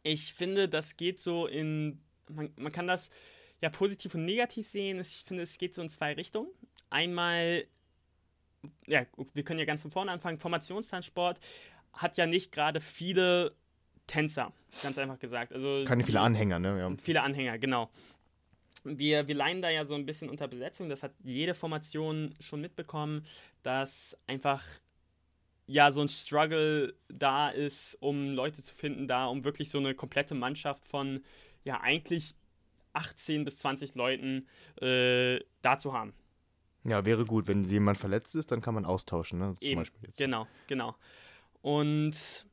[0.03, 3.09] Ich finde, das geht so in, man, man kann das
[3.61, 4.99] ja positiv und negativ sehen.
[4.99, 6.49] Ich finde, es geht so in zwei Richtungen.
[6.89, 7.65] Einmal
[8.87, 10.37] ja, wir können ja ganz von vorne anfangen.
[10.37, 11.39] Formationstanzsport
[11.93, 13.55] hat ja nicht gerade viele
[14.07, 15.53] Tänzer, ganz einfach gesagt.
[15.53, 16.79] Also Keine viele Anhänger, ne?
[16.79, 16.91] Ja.
[17.01, 17.89] Viele Anhänger, genau.
[18.83, 20.89] Wir, wir leiden da ja so ein bisschen unter Besetzung.
[20.89, 23.25] Das hat jede Formation schon mitbekommen,
[23.61, 24.63] dass einfach
[25.67, 29.93] ja so ein Struggle da ist, um Leute zu finden, da um wirklich so eine
[29.93, 31.23] komplette Mannschaft von
[31.63, 32.35] ja eigentlich
[32.93, 34.47] 18 bis 20 Leuten
[34.81, 36.13] äh, da zu haben.
[36.83, 37.47] Ja, wäre gut.
[37.47, 39.53] Wenn jemand verletzt ist, dann kann man austauschen, ne?
[39.59, 39.81] Zum Eben.
[39.81, 40.17] Beispiel jetzt.
[40.17, 40.95] Genau, genau.
[41.61, 42.45] Und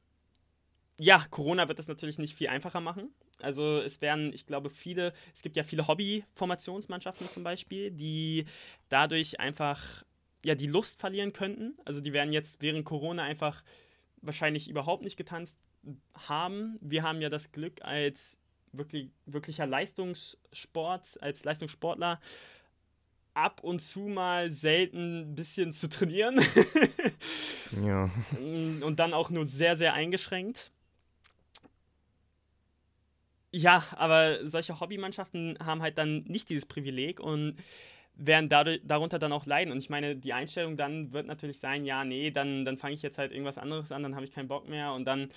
[0.98, 3.10] ja, Corona wird das natürlich nicht viel einfacher machen.
[3.40, 8.46] Also es werden, ich glaube, viele, es gibt ja viele Hobby-Formationsmannschaften zum Beispiel, die
[8.88, 10.04] dadurch einfach
[10.42, 11.76] ja die Lust verlieren könnten.
[11.84, 13.62] Also die werden jetzt während Corona einfach
[14.22, 15.58] wahrscheinlich überhaupt nicht getanzt
[16.14, 16.78] haben.
[16.80, 18.38] Wir haben ja das Glück als
[18.72, 22.20] wirklich, wirklicher Leistungssport, als Leistungssportler
[23.36, 26.40] ab und zu mal selten ein bisschen zu trainieren.
[27.84, 28.10] ja.
[28.40, 30.70] Und dann auch nur sehr, sehr eingeschränkt.
[33.52, 37.56] Ja, aber solche Hobbymannschaften haben halt dann nicht dieses Privileg und
[38.14, 39.72] werden dadurch, darunter dann auch leiden.
[39.72, 43.02] Und ich meine, die Einstellung dann wird natürlich sein, ja, nee, dann, dann fange ich
[43.02, 45.28] jetzt halt irgendwas anderes an, dann habe ich keinen Bock mehr und dann,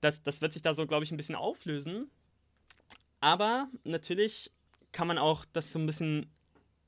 [0.00, 2.10] das, das wird sich da so, glaube ich, ein bisschen auflösen.
[3.20, 4.50] Aber natürlich
[4.90, 6.30] kann man auch das so ein bisschen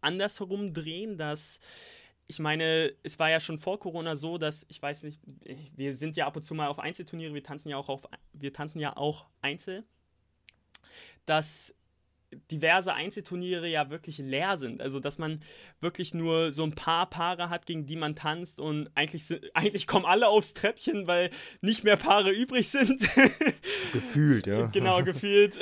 [0.05, 1.61] andersherum drehen, dass
[2.27, 5.21] ich meine, es war ja schon vor Corona so, dass ich weiß nicht,
[5.77, 8.53] wir sind ja ab und zu mal auf Einzelturniere, wir tanzen ja auch auf, wir
[8.53, 9.85] tanzen ja auch Einzel,
[11.27, 11.75] dass
[12.51, 14.81] diverse Einzelturniere ja wirklich leer sind.
[14.81, 15.43] Also, dass man
[15.81, 20.05] wirklich nur so ein paar Paare hat, gegen die man tanzt und eigentlich, eigentlich kommen
[20.05, 23.03] alle aufs Treppchen, weil nicht mehr Paare übrig sind.
[23.93, 24.67] Gefühlt, ja.
[24.67, 25.59] genau, gefühlt.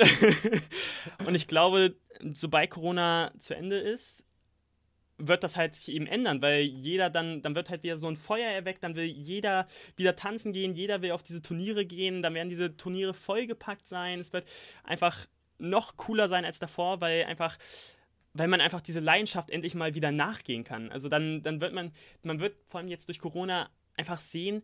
[1.25, 1.95] und ich glaube,
[2.33, 4.25] sobald Corona zu Ende ist,
[5.17, 8.17] wird das halt sich eben ändern, weil jeder dann, dann wird halt wieder so ein
[8.17, 12.33] Feuer erweckt, dann will jeder wieder tanzen gehen, jeder will auf diese Turniere gehen, dann
[12.33, 14.19] werden diese Turniere vollgepackt sein.
[14.19, 14.47] Es wird
[14.83, 15.27] einfach
[15.59, 17.57] noch cooler sein als davor, weil einfach
[18.33, 20.91] weil man einfach diese Leidenschaft endlich mal wieder nachgehen kann.
[20.91, 21.91] Also dann, dann wird man,
[22.23, 24.63] man wird vor allem jetzt durch Corona einfach sehen,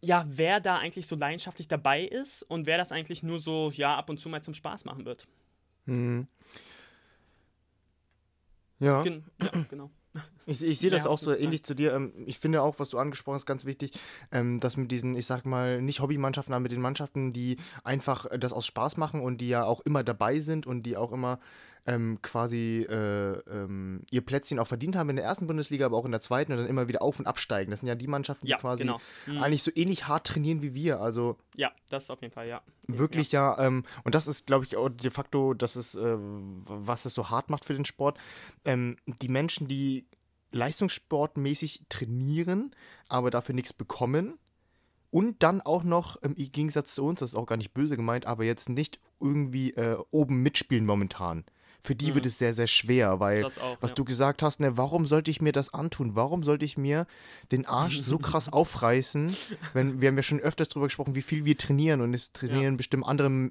[0.00, 3.96] ja, wer da eigentlich so leidenschaftlich dabei ist und wer das eigentlich nur so, ja,
[3.96, 5.26] ab und zu mal zum Spaß machen wird.
[5.86, 6.28] Mhm.
[8.80, 9.02] Ja.
[9.02, 9.90] Gen ja, genau.
[10.46, 11.92] Ich, ich sehe das Ja, auch so ähnlich zu dir.
[11.94, 13.92] Ähm, Ich finde auch, was du angesprochen hast, ganz wichtig,
[14.32, 18.26] ähm, dass mit diesen, ich sag mal, nicht Hobbymannschaften, aber mit den Mannschaften, die einfach
[18.26, 21.12] äh, das aus Spaß machen und die ja auch immer dabei sind und die auch
[21.12, 21.38] immer
[21.88, 26.04] ähm, quasi äh, ähm, ihr Plätzchen auch verdient haben in der ersten Bundesliga, aber auch
[26.04, 27.70] in der zweiten und dann immer wieder auf und absteigen.
[27.70, 29.00] Das sind ja die Mannschaften, die Ja, quasi genau.
[29.26, 29.42] Mhm.
[29.42, 31.00] eigentlich so ähnlich hart trainieren wie wir.
[31.00, 32.60] Also Ja, das auf jeden Fall, ja.
[32.88, 37.06] Wirklich ja, ähm, und das ist, glaube ich, auch de facto, das ist, äh, was
[37.06, 38.18] es so hart macht für den Sport.
[38.66, 40.06] Ähm, die Menschen, die
[40.52, 42.74] leistungssportmäßig trainieren,
[43.08, 44.38] aber dafür nichts bekommen
[45.10, 48.26] und dann auch noch im Gegensatz zu uns, das ist auch gar nicht böse gemeint,
[48.26, 51.44] aber jetzt nicht irgendwie äh, oben mitspielen momentan.
[51.80, 52.14] Für die Mhm.
[52.16, 53.94] wird es sehr, sehr schwer, weil, Das auch, was ja.
[53.94, 56.16] du gesagt hast, ne, warum sollte ich mir das antun?
[56.16, 57.06] Warum sollte ich mir
[57.52, 59.34] den Arsch so krass aufreißen?
[59.74, 62.76] Wenn, wir haben ja schon öfters darüber gesprochen, wie viel wir trainieren und es trainieren
[62.76, 63.50] bestimmt andere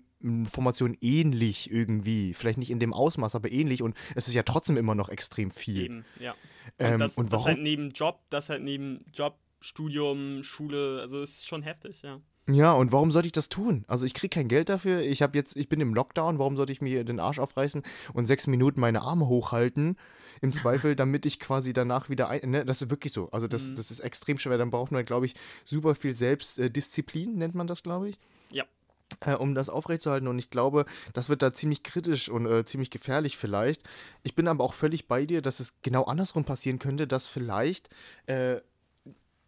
[0.49, 2.33] Formationen ähnlich irgendwie.
[2.33, 5.51] Vielleicht nicht in dem Ausmaß, aber ähnlich und es ist ja trotzdem immer noch extrem
[5.51, 5.81] viel.
[5.83, 6.35] Eben, ja.
[6.79, 7.45] Ähm, und das, und das warum?
[7.45, 12.19] halt neben Job, das halt neben Job, Studium, Schule, also es ist schon heftig, ja.
[12.49, 13.83] Ja, und warum sollte ich das tun?
[13.87, 15.01] Also ich kriege kein Geld dafür.
[15.01, 16.39] Ich habe jetzt, ich bin im Lockdown.
[16.39, 17.83] Warum sollte ich mir den Arsch aufreißen
[18.13, 19.97] und sechs Minuten meine Arme hochhalten?
[20.41, 22.49] Im Zweifel, damit ich quasi danach wieder ein.
[22.49, 23.29] Ne, das ist wirklich so.
[23.31, 23.75] Also das, Mhm.
[23.75, 24.57] das ist extrem schwer.
[24.57, 25.33] Dann braucht man, glaube ich,
[25.65, 28.17] super viel Selbstdisziplin, nennt man das, glaube ich.
[28.51, 28.63] Ja.
[29.25, 30.27] Äh, um das aufrechtzuerhalten.
[30.27, 33.81] Und ich glaube, das wird da ziemlich kritisch und äh, ziemlich gefährlich vielleicht.
[34.23, 37.89] Ich bin aber auch völlig bei dir, dass es genau andersrum passieren könnte, dass vielleicht
[38.27, 38.57] äh,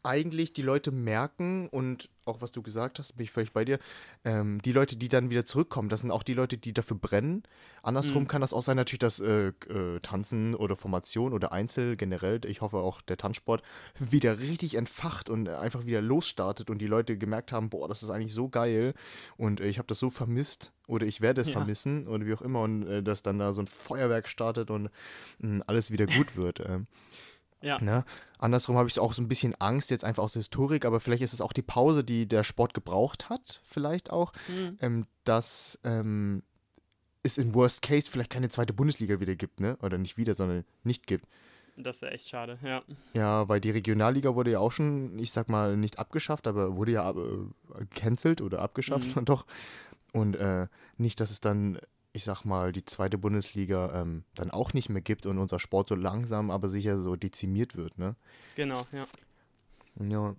[0.04, 3.80] eigentlich die Leute merken und auch was du gesagt hast, bin ich völlig bei dir,
[4.24, 7.42] ähm, die Leute, die dann wieder zurückkommen, das sind auch die Leute, die dafür brennen.
[7.82, 8.28] Andersrum Mhm.
[8.28, 12.62] kann das auch sein, natürlich, dass äh, äh, Tanzen oder Formation oder Einzel generell, ich
[12.62, 13.64] hoffe auch der Tanzsport,
[13.98, 18.12] wieder richtig entfacht und einfach wieder losstartet und die Leute gemerkt haben, boah, das ist
[18.12, 18.94] eigentlich so geil
[19.38, 21.54] und äh, ich habe das so vermisst oder ich werde es Ja.
[21.54, 24.90] vermissen oder wie auch immer und äh, dass dann da so ein Feuerwerk startet und
[25.40, 26.60] mh, alles wieder gut wird.
[27.62, 27.80] Ja.
[27.82, 28.06] Ne?
[28.38, 31.24] Andersrum habe ich auch so ein bisschen Angst, jetzt einfach aus der Historik, aber vielleicht
[31.24, 34.78] ist es auch die Pause, die der Sport gebraucht hat, vielleicht auch, Mhm.
[34.82, 36.44] ähm, dass ähm,
[37.24, 39.78] es in Worst Case vielleicht keine zweite Bundesliga wieder gibt, ne?
[39.82, 41.26] Oder nicht wieder, sondern nicht gibt.
[41.76, 42.82] Das wäre echt schade, ja.
[43.14, 46.94] Ja, weil die Regionalliga wurde ja auch schon, ich sag mal, nicht abgeschafft, aber wurde
[46.94, 49.26] ja äh, cancelled oder abgeschafft Mhm.
[49.26, 49.46] doch.
[50.14, 50.68] Und äh,
[50.98, 51.78] nicht, dass es dann,
[52.12, 55.90] ich sag mal, die zweite Bundesliga ähm, dann auch nicht mehr gibt und unser Sport
[55.90, 58.16] so langsam, aber sicher so dezimiert wird, ne?
[58.56, 59.08] Genau, ja.
[60.08, 60.36] Ja.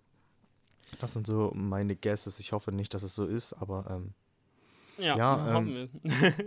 [1.01, 2.41] Das sind so meine Guesses.
[2.41, 4.15] Ich hoffe nicht, dass es so ist, aber ähm,
[4.99, 5.89] Ja, Ja, wir.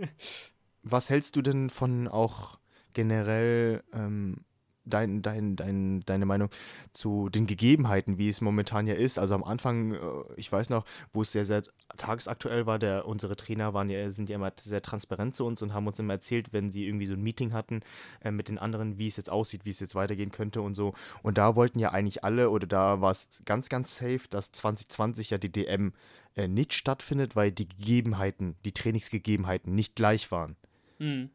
[0.82, 2.58] was hältst du denn von auch
[2.92, 4.44] generell ähm,
[4.84, 6.50] dein, dein, dein, deine Meinung
[6.92, 9.18] zu den Gegebenheiten, wie es momentan ja ist?
[9.18, 9.98] Also am Anfang, äh,
[10.36, 11.62] ich weiß noch, wo es sehr, sehr
[11.96, 15.74] tagesaktuell war, der, unsere Trainer waren ja, sind ja immer sehr transparent zu uns und
[15.74, 17.80] haben uns immer erzählt, wenn sie irgendwie so ein Meeting hatten
[18.22, 20.94] äh, mit den anderen, wie es jetzt aussieht, wie es jetzt weitergehen könnte und so.
[21.22, 25.30] Und da wollten ja eigentlich alle, oder da war es ganz, ganz safe, dass 2020
[25.30, 25.92] ja die DM
[26.36, 30.56] äh, nicht stattfindet, weil die Gegebenheiten, die Trainingsgegebenheiten nicht gleich waren
[30.98, 31.30] Mhm.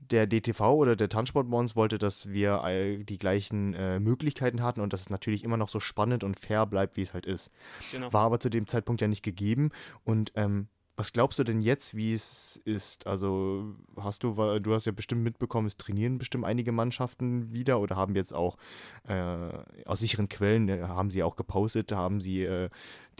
[0.00, 2.62] Der DTV oder der Tanzsport bei uns wollte, dass wir
[3.08, 6.66] die gleichen äh, Möglichkeiten hatten und dass es natürlich immer noch so spannend und fair
[6.66, 7.50] bleibt, wie es halt ist.
[7.92, 8.12] Genau.
[8.12, 9.70] War aber zu dem Zeitpunkt ja nicht gegeben.
[10.04, 13.06] Und ähm, was glaubst du denn jetzt, wie es ist?
[13.06, 17.94] Also hast du, du hast ja bestimmt mitbekommen, es trainieren bestimmt einige Mannschaften wieder oder
[17.94, 18.56] haben jetzt auch
[19.06, 19.48] äh,
[19.86, 22.68] aus sicheren Quellen, äh, haben sie auch gepostet, haben sie äh,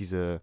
[0.00, 0.40] diese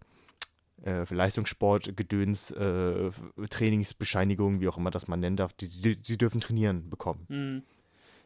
[0.83, 3.11] äh, Leistungssportgedöns, äh,
[3.49, 7.25] Trainingsbescheinigung, wie auch immer das man nennen darf, die, die, sie dürfen trainieren bekommen.
[7.29, 7.63] Mhm.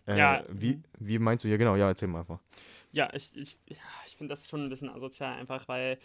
[0.08, 0.44] Äh, Ja.
[0.50, 1.50] Wie, wie meinst du?
[1.50, 2.40] Ja, genau, ja, erzähl mal einfach.
[2.92, 6.00] Ja, ich, ich, ja, ich finde das schon ein bisschen asozial, einfach weil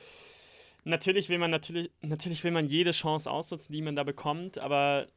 [0.85, 5.09] natürlich will man natürlich, natürlich will man jede Chance ausnutzen, die man da bekommt, aber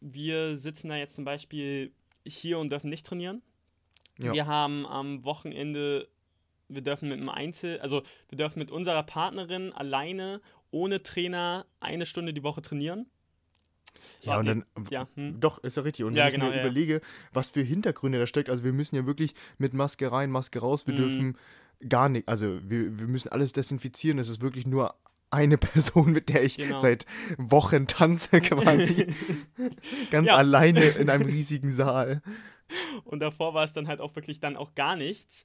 [0.00, 1.90] wir sitzen da jetzt zum Beispiel
[2.24, 3.42] hier und dürfen nicht trainieren.
[4.18, 4.32] Ja.
[4.32, 6.08] Wir haben am Wochenende,
[6.68, 12.06] wir dürfen mit einem Einzel, also wir dürfen mit unserer Partnerin alleine ohne Trainer eine
[12.06, 13.06] Stunde die Woche trainieren.
[14.20, 15.40] Ja, und dann, ja, hm.
[15.40, 16.04] doch, ist ja richtig.
[16.04, 16.60] Und Ja, wenn ich genau, mir ja.
[16.62, 17.00] überlege,
[17.32, 20.86] was für Hintergründe da steckt, also wir müssen ja wirklich mit Maske rein, Maske raus,
[20.86, 20.98] wir Mhm.
[20.98, 21.38] dürfen
[21.88, 24.94] gar nicht, also wir, wir müssen alles desinfizieren, es ist wirklich nur
[25.30, 25.56] eine
[26.02, 26.76] Person, mit der ich Genau.
[26.76, 27.06] seit
[27.38, 29.06] Wochen tanze quasi.
[30.10, 30.36] Ganz Ja.
[30.36, 32.22] alleine in einem riesigen Saal.
[33.04, 35.44] Und davor war es dann halt auch wirklich dann auch gar nichts.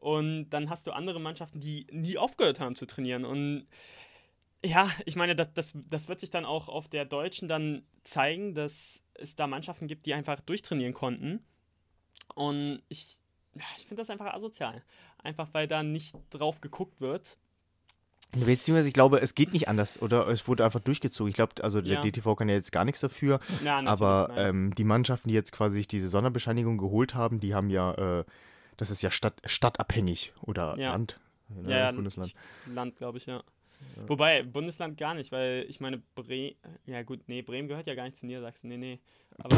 [0.00, 3.24] Und dann hast du andere Mannschaften, die nie aufgehört haben zu trainieren.
[3.24, 3.66] Und
[4.64, 8.54] ja, ich meine, das, das, das wird sich dann auch auf der Deutschen dann zeigen,
[8.54, 11.44] dass es da Mannschaften gibt, die einfach durchtrainieren konnten.
[12.34, 13.18] Und ich,
[13.76, 14.82] ich finde das einfach asozial.
[15.22, 17.36] Einfach weil da nicht drauf geguckt wird.
[18.32, 21.28] Beziehungsweise, ich glaube, es geht nicht anders, oder es wurde einfach durchgezogen.
[21.28, 22.00] Ich glaube, also der Ja.
[22.00, 25.78] DTV kann ja jetzt gar nichts dafür, Ja, aber ähm, die Mannschaften, die jetzt quasi
[25.78, 28.24] sich diese Sonderbescheinigung geholt haben, die haben ja, äh,
[28.80, 30.90] das ist ja Stadt, stadtabhängig oder Ja.
[30.92, 32.34] Land, ne, Ja, ja, Bundesland.
[32.66, 33.42] Land, glaube ich, ja.
[34.06, 38.04] Wobei, Bundesland gar nicht, weil ich meine, Bremen, ja gut, nee, Bremen gehört ja gar
[38.04, 39.00] nicht zu Niedersachsen, nee, nee.
[39.38, 39.56] Aber,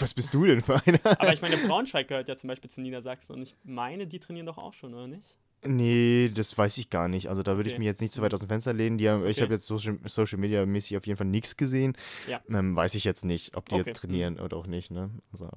[0.00, 0.98] Was bist du denn für einer?
[1.20, 4.46] aber ich meine, Braunschweig gehört ja zum Beispiel zu Niedersachsen und ich meine, die trainieren
[4.46, 5.36] doch auch schon, oder nicht?
[5.64, 7.28] Nee, das weiß ich gar nicht.
[7.28, 7.78] Also da würde ich Okay.
[7.80, 8.98] mich jetzt nicht zu weit aus dem Fenster lehnen.
[8.98, 9.42] Die haben, Ich Okay.
[9.42, 11.96] habe jetzt Social, Social Media mäßig auf jeden Fall nichts gesehen.
[12.28, 12.40] Ja.
[12.48, 13.84] Ähm, weiß ich jetzt nicht, ob die Okay.
[13.86, 14.90] jetzt trainieren oder auch nicht.
[14.90, 15.10] Ne?
[15.30, 15.48] Also,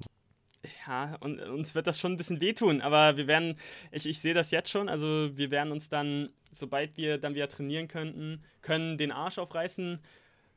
[0.86, 3.56] Ja, und uns wird das schon ein bisschen wehtun, aber wir werden,
[3.92, 7.48] ich, ich sehe das jetzt schon, also wir werden uns dann, sobald wir dann wieder
[7.48, 10.00] trainieren könnten, können den Arsch aufreißen,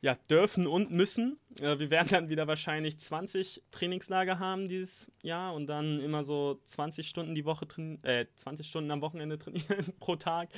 [0.01, 1.37] ja, dürfen und müssen.
[1.59, 6.61] Äh, wir werden dann wieder wahrscheinlich 20 Trainingslager haben dieses Jahr und dann immer so
[6.63, 7.67] 20 Stunden die Woche
[8.03, 10.49] äh, 20 Stunden am Wochenende trainieren pro Tag.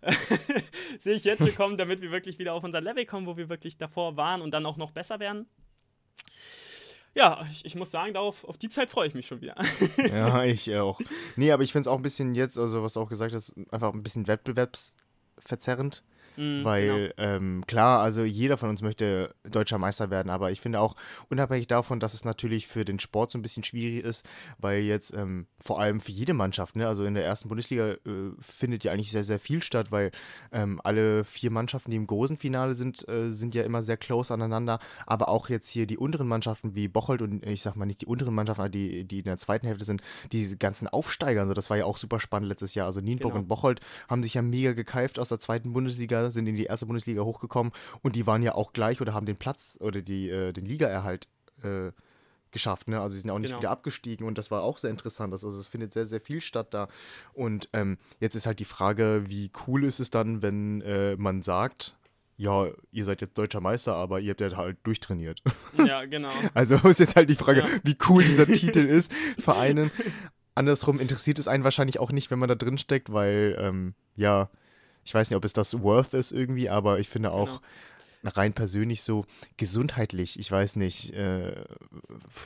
[0.98, 3.50] sehe ich jetzt schon kommen, damit wir wirklich wieder auf unser Level kommen, wo wir
[3.50, 5.46] wirklich davor waren und dann auch noch besser werden.
[7.16, 9.56] Ja, ich, ich muss sagen, darauf, auf die Zeit freue ich mich schon wieder.
[9.96, 11.00] ja, ich auch.
[11.34, 13.54] Nee, aber ich finde es auch ein bisschen jetzt, also was du auch gesagt hast,
[13.70, 16.04] einfach ein bisschen wettbewerbsverzerrend.
[16.36, 20.80] Mm, Weil, ähm, klar, also jeder von uns möchte deutscher Meister werden, aber ich finde
[20.80, 20.94] auch,
[21.30, 24.26] unabhängig davon, dass es natürlich für den Sport so ein bisschen schwierig ist,
[24.58, 27.98] weil jetzt ähm, vor allem für jede Mannschaft, ne, also in der ersten Bundesliga äh,
[28.38, 30.10] findet ja eigentlich sehr, sehr viel statt, weil
[30.52, 34.32] ähm, alle vier Mannschaften, die im großen Finale sind, äh, sind ja immer sehr close
[34.32, 38.02] aneinander, aber auch jetzt hier die unteren Mannschaften wie Bocholt und ich sag mal nicht
[38.02, 41.54] die unteren Mannschaften, aber die, die in der zweiten Hälfte sind, diese ganzen Aufsteiger, so
[41.54, 43.42] das war ja auch super spannend letztes Jahr, also Nienburg Genau.
[43.42, 46.86] und Bocholt haben sich ja mega gekeift aus der zweiten Bundesliga, sind in die erste
[46.86, 50.52] Bundesliga hochgekommen und die waren ja auch gleich oder haben den Platz oder die, äh,
[50.52, 51.28] den Ligaerhalt
[51.62, 51.92] äh,
[52.52, 52.88] geschafft.
[52.88, 53.00] Ne?
[53.00, 53.60] Also sie sind auch nicht Genau.
[53.60, 55.32] wieder abgestiegen und das war auch sehr interessant.
[55.32, 56.88] Das- Also es findet sehr, sehr viel statt da.
[57.34, 61.42] Und ähm, jetzt ist halt die Frage, wie cool ist es dann, wenn äh, man
[61.42, 61.96] sagt,
[62.38, 65.42] ja, ihr seid jetzt deutscher Meister, aber ihr habt ja halt durchtrainiert.
[65.84, 66.30] Ja, genau.
[66.54, 67.66] Also ist jetzt halt die Frage, Ja.
[67.82, 69.90] wie cool dieser Titel ist für einen.
[70.54, 74.48] Andersrum interessiert es einen wahrscheinlich auch nicht, wenn man da drin steckt, weil, ähm, ja,
[75.06, 77.60] ich weiß nicht, ob es das worth ist irgendwie, aber ich finde auch Genau.
[78.34, 79.24] rein persönlich so
[79.56, 81.64] gesundheitlich, ich weiß nicht, äh,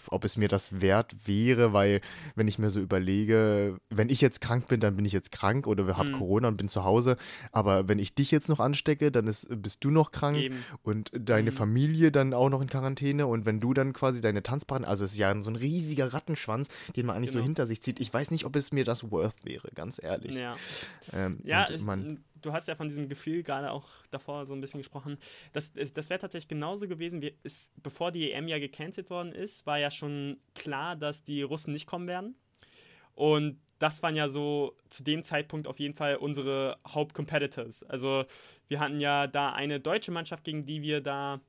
[0.09, 2.03] ob es mir das wert wäre, weil
[2.35, 5.67] wenn ich mir so überlege, wenn ich jetzt krank bin, dann bin ich jetzt krank
[5.67, 6.17] oder habe Mhm.
[6.17, 7.17] Corona und bin zu Hause,
[7.53, 10.57] aber wenn ich dich jetzt noch anstecke, dann ist, bist du noch krank Eben.
[10.83, 11.55] und deine Mhm.
[11.57, 15.13] Familie dann auch noch in Quarantäne und wenn du dann quasi deine Tanzpartner, also es
[15.13, 17.47] ist ja so ein riesiger Rattenschwanz, den man eigentlich so Genau.
[17.47, 18.01] hinter sich zieht.
[18.01, 20.37] Ich weiß nicht, ob es mir das worth wäre, ganz ehrlich.
[20.37, 20.57] Ja,
[21.13, 24.81] Ähm, ja man, du hast ja von diesem Gefühl gerade auch davor so ein bisschen
[24.81, 25.19] gesprochen.
[25.53, 29.67] Das, das wäre tatsächlich genauso gewesen, wie es, bevor die EM ja gecancelt worden ist,
[29.67, 32.35] war ja schon klar, dass die Russen nicht kommen werden.
[33.15, 37.83] Und das waren ja so zu dem Zeitpunkt auf jeden Fall unsere Hauptcompetitors.
[37.85, 38.25] Also
[38.69, 41.41] wir hatten ja da eine deutsche Mannschaft, gegen die wir da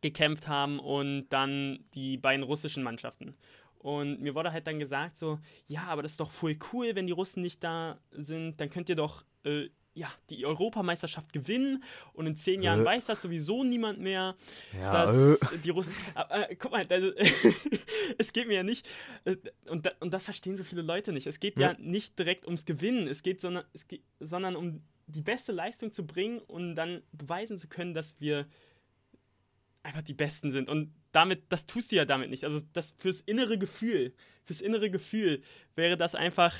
[0.00, 3.36] gekämpft haben und dann die beiden russischen Mannschaften.
[3.78, 7.06] Und mir wurde halt dann gesagt so, ja, aber das ist doch voll cool, wenn
[7.06, 11.82] die Russen nicht da sind, dann könnt ihr doch äh, ja, die Europameisterschaft gewinnen
[12.12, 12.84] und in zehn Jahren Äh.
[12.84, 14.36] weiß das sowieso niemand mehr,
[14.78, 15.92] ja, dass äh, die Russen.
[16.14, 17.12] Aber, äh, guck mal, also,
[18.18, 18.86] es geht mir ja nicht,
[19.24, 21.26] äh, und, und das verstehen so viele Leute nicht.
[21.26, 21.76] Es geht ja, Ja.
[21.78, 26.06] nicht direkt ums Gewinnen, es geht, sondern, es geht, sondern um die beste Leistung zu
[26.06, 28.46] bringen und dann beweisen zu können, dass wir
[29.82, 30.68] einfach die Besten sind.
[30.68, 32.44] Und damit, das tust du ja damit nicht.
[32.44, 34.12] Also das fürs innere Gefühl,
[34.44, 35.40] fürs innere Gefühl
[35.76, 36.54] wäre das einfach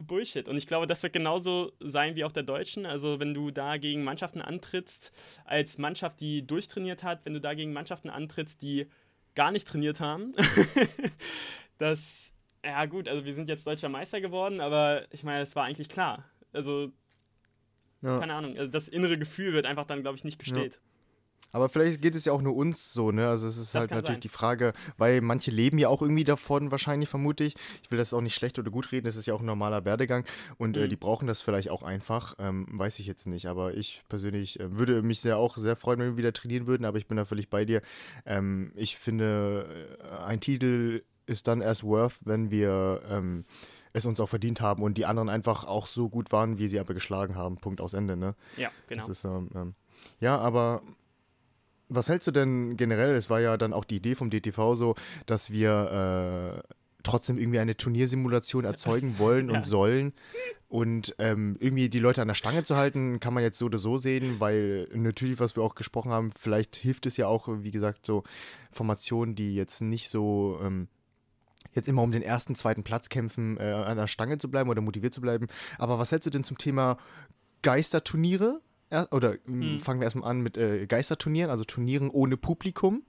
[0.00, 0.48] Bullshit.
[0.48, 2.86] Und ich glaube, das wird genauso sein wie auf der Deutschen.
[2.86, 5.12] Also wenn du da gegen Mannschaften antrittst,
[5.44, 8.86] als Mannschaft, die durchtrainiert hat, wenn du da gegen Mannschaften antrittst, die
[9.34, 10.34] gar nicht trainiert haben,
[11.78, 12.32] das,
[12.64, 15.88] ja gut, also wir sind jetzt deutscher Meister geworden, aber ich meine, es war eigentlich
[15.88, 16.24] klar.
[16.52, 16.92] Also,
[18.02, 18.18] ja.
[18.18, 20.80] keine Ahnung, also das innere Gefühl wird einfach dann, glaube ich, nicht gestillt.
[21.52, 23.28] Aber vielleicht geht es ja auch nur uns so, ne?
[23.28, 24.20] Also es ist Das halt natürlich sein.
[24.20, 27.54] die Frage, weil manche leben ja auch irgendwie davon, wahrscheinlich, vermute ich.
[27.82, 29.84] Ich will das auch nicht schlecht oder gut reden, das ist ja auch ein normaler
[29.84, 30.24] Werdegang
[30.58, 30.88] und äh, Mhm.
[30.90, 32.34] die brauchen das vielleicht auch einfach.
[32.38, 33.46] Ähm, weiß ich jetzt nicht.
[33.46, 36.84] Aber ich persönlich äh, würde mich sehr auch sehr freuen, wenn wir wieder trainieren würden,
[36.84, 37.82] aber ich bin da völlig bei dir.
[38.26, 43.44] Ähm, ich finde, äh, ein Titel ist dann erst worth, wenn wir ähm,
[43.92, 46.78] es uns auch verdient haben und die anderen einfach auch so gut waren, wie sie
[46.78, 47.56] aber geschlagen haben.
[47.56, 48.34] Punkt aus Ende, ne?
[48.56, 49.08] Ja, genau.
[49.08, 49.74] Ist, ähm,
[50.20, 50.82] ja, aber
[51.90, 53.14] was hältst du denn generell?
[53.14, 54.94] Es war ja dann auch die Idee vom DTV so,
[55.26, 56.68] dass wir äh,
[57.02, 59.56] trotzdem irgendwie eine Turniersimulation erzeugen wollen Ja.
[59.56, 60.12] und sollen.
[60.68, 63.78] Und ähm, irgendwie die Leute an der Stange zu halten, kann man jetzt so oder
[63.78, 67.72] so sehen, weil natürlich, was wir auch gesprochen haben, vielleicht hilft es ja auch, wie
[67.72, 68.22] gesagt, so
[68.70, 70.86] Formationen, die jetzt nicht so ähm,
[71.72, 74.80] jetzt immer um den ersten, zweiten Platz kämpfen, äh, an der Stange zu bleiben oder
[74.80, 75.48] motiviert zu bleiben.
[75.78, 76.96] Aber was hältst du denn zum Thema
[77.62, 78.60] Geisterturniere?
[79.10, 79.78] Oder ähm, Hm.
[79.78, 83.04] fangen wir erstmal an mit äh, Geisterturnieren, also Turnieren ohne Publikum,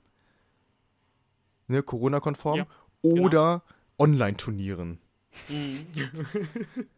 [1.68, 2.68] ne, Corona-konform, Ja,
[3.02, 3.26] genau.
[3.26, 3.64] oder
[3.98, 5.00] Online-Turnieren.
[5.50, 5.86] Mhm.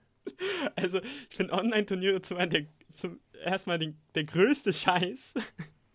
[0.76, 5.34] Also, ich finde Online-Turniere zum, der, zum erstmal den, der größte Scheiß.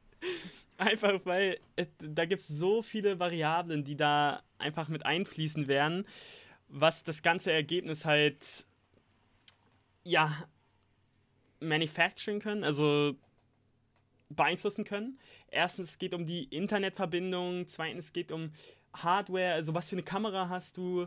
[0.77, 6.05] Einfach weil äh, da gibt es so viele Variablen, die da einfach mit einfließen werden,
[6.69, 8.67] was das ganze Ergebnis halt,
[10.05, 10.37] ja,
[11.61, 13.15] manufacturen können, also
[14.31, 15.19] beeinflussen können.
[15.51, 18.53] Erstens, es geht um die Internetverbindung, zweitens, es geht um
[18.93, 21.07] Hardware, also was für eine Kamera hast du,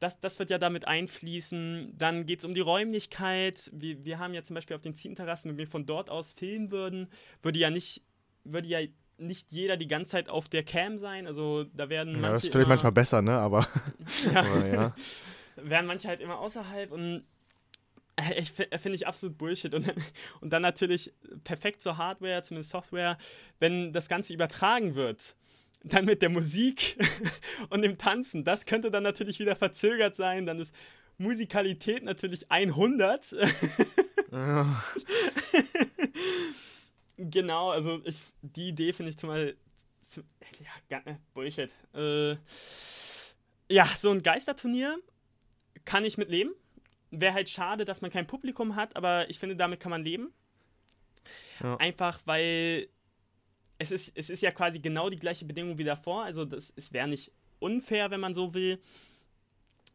[0.00, 1.94] das, das wird ja damit einfließen.
[1.98, 3.70] Dann geht es um die Räumlichkeit.
[3.74, 6.70] Wir, wir haben ja zum Beispiel auf den Ziehenterrassen, wenn wir von dort aus filmen
[6.70, 7.08] würden,
[7.42, 8.02] würde ja nicht,
[8.44, 8.80] würde ja
[9.18, 11.26] nicht jeder die ganze Zeit auf der Cam sein.
[11.26, 13.32] Also da werden Ja, das ist vielleicht manchmal besser, ne?
[13.38, 13.66] Aber,
[14.32, 14.94] ja, aber ja.
[15.56, 17.24] werden manche halt immer außerhalb und
[18.36, 19.74] ich fi- finde ich absolut Bullshit.
[19.74, 19.92] Und,
[20.40, 21.12] und dann natürlich
[21.44, 23.18] perfekt zur Hardware, zumindest Software,
[23.58, 25.36] wenn das Ganze übertragen wird.
[25.84, 26.96] Dann mit der Musik
[27.70, 28.44] und dem Tanzen.
[28.44, 30.44] Das könnte dann natürlich wieder verzögert sein.
[30.44, 30.74] Dann ist
[31.18, 33.36] Musikalität natürlich 100.
[34.32, 34.84] Ja.
[37.16, 39.56] genau, also ich, die Idee finde ich zumal.
[40.02, 40.22] Zu,
[40.90, 41.02] ja,
[41.34, 41.70] Bullshit.
[41.94, 42.36] Äh,
[43.70, 44.98] ja, so ein Geisterturnier
[45.84, 46.52] kann ich mit leben.
[47.10, 50.32] Wäre halt schade, dass man kein Publikum hat, aber ich finde, damit kann man leben.
[51.62, 51.76] Ja.
[51.76, 52.88] Einfach weil
[53.78, 56.24] es ist, es ist ja quasi genau die gleiche Bedingung wie davor.
[56.24, 57.30] Also das, es wäre nicht
[57.60, 58.78] unfair, wenn man so will.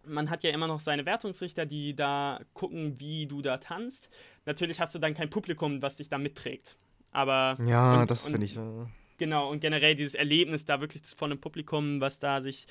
[0.05, 4.09] Man hat ja immer noch seine Wertungsrichter, die da gucken, wie du da tanzt.
[4.45, 6.75] Natürlich hast du dann kein Publikum, was dich da mitträgt.
[7.11, 8.57] Aber Ja, Und- das finde ich.
[8.57, 8.85] Äh,
[9.19, 12.65] Genau, und generell dieses Erlebnis da wirklich von einem Publikum, was da sich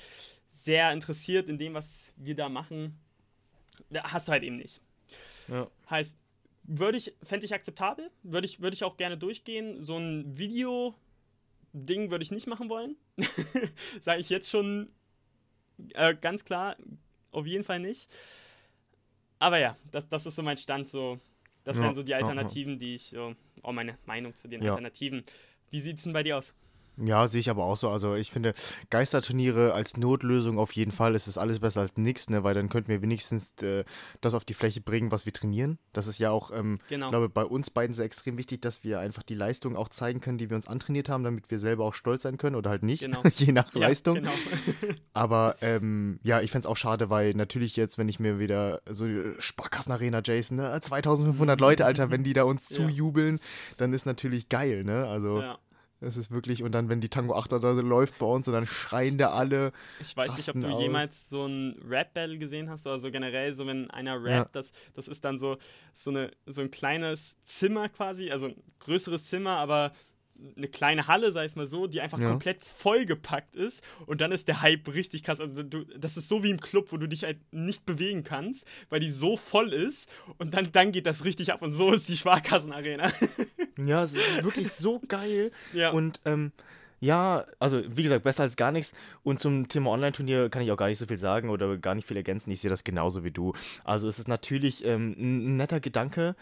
[0.49, 2.99] sehr interessiert in dem, was wir da machen,
[4.01, 4.81] hast du halt eben nicht.
[5.47, 5.67] ja.
[5.89, 6.17] Heißt,
[6.63, 9.81] würde ich, fände ich akzeptabel, würde ich, würde ich auch gerne durchgehen.
[9.83, 12.95] So ein Video-Ding würde ich nicht machen wollen.
[13.99, 14.89] Sage ich jetzt schon
[15.93, 16.77] äh, ganz klar,
[17.31, 18.09] auf jeden Fall nicht.
[19.39, 20.87] Aber ja, das, das ist so mein Stand.
[20.87, 21.19] So,
[21.65, 22.25] das Ja, wären so die ja, ja.
[22.25, 24.61] Alternativen, die ich, so, auch meine Meinung zu den.
[24.65, 25.23] Alternativen.
[25.69, 26.53] Wie sieht es denn bei dir aus?
[26.97, 27.89] Ja, sehe ich aber auch so.
[27.89, 28.53] Also ich finde,
[28.91, 32.43] Geisterturniere als Notlösung auf jeden Fall ist es alles besser als nichts, ne?
[32.43, 33.83] weil dann könnten wir wenigstens äh,
[34.21, 35.79] das auf die Fläche bringen, was wir trainieren.
[35.91, 37.07] Das ist ja auch, ähm, Genau.
[37.07, 40.21] ich glaube, bei uns beiden sehr extrem wichtig, dass wir einfach die Leistung auch zeigen
[40.21, 42.83] können, die wir uns antrainiert haben, damit wir selber auch stolz sein können oder halt
[42.83, 43.23] nicht, Genau.
[43.37, 44.15] je nach Ja, Leistung.
[44.15, 44.31] Genau.
[45.13, 48.81] Aber ähm, ja, ich fände es auch schade, weil natürlich jetzt, wenn ich mir wieder
[48.89, 52.77] so die Sparkassenarena, Jason, ne, 2500 Leute, Alter, wenn die da uns Ja.
[52.77, 53.39] zujubeln,
[53.77, 55.07] dann ist natürlich geil, ne?
[55.07, 55.57] Also ja.
[56.03, 58.67] Es ist wirklich, und dann, wenn die Tango 8 da läuft bei uns und dann
[58.67, 59.71] schreien da alle.
[59.99, 60.81] Ich weiß nicht, ob du aus.
[60.81, 64.61] jemals so ein Rap-Battle gesehen hast oder so generell, so wenn einer rappt, Ja.
[64.61, 65.57] das, das ist dann so,
[65.93, 69.93] so, eine, so ein kleines Zimmer quasi, also ein größeres Zimmer, aber
[70.57, 72.29] eine kleine Halle, sag ich mal so, die einfach Ja.
[72.29, 75.39] komplett vollgepackt ist und dann ist der Hype richtig krass.
[75.39, 78.65] Also du, das ist so wie im Club, wo du dich halt nicht bewegen kannst,
[78.89, 82.09] weil die so voll ist und dann, dann geht das richtig ab und so ist
[82.09, 83.11] die Sparkassenarena.
[83.83, 85.51] Ja, es ist wirklich so geil.
[85.73, 85.89] ja.
[85.89, 86.51] Und ähm,
[86.99, 88.93] ja, also wie gesagt, besser als gar nichts.
[89.23, 92.07] Und zum Thema Online-Turnier kann ich auch gar nicht so viel sagen oder gar nicht
[92.07, 92.51] viel ergänzen.
[92.51, 93.53] Ich sehe das genauso wie du.
[93.83, 96.35] Also es ist natürlich ähm, ein netter Gedanke.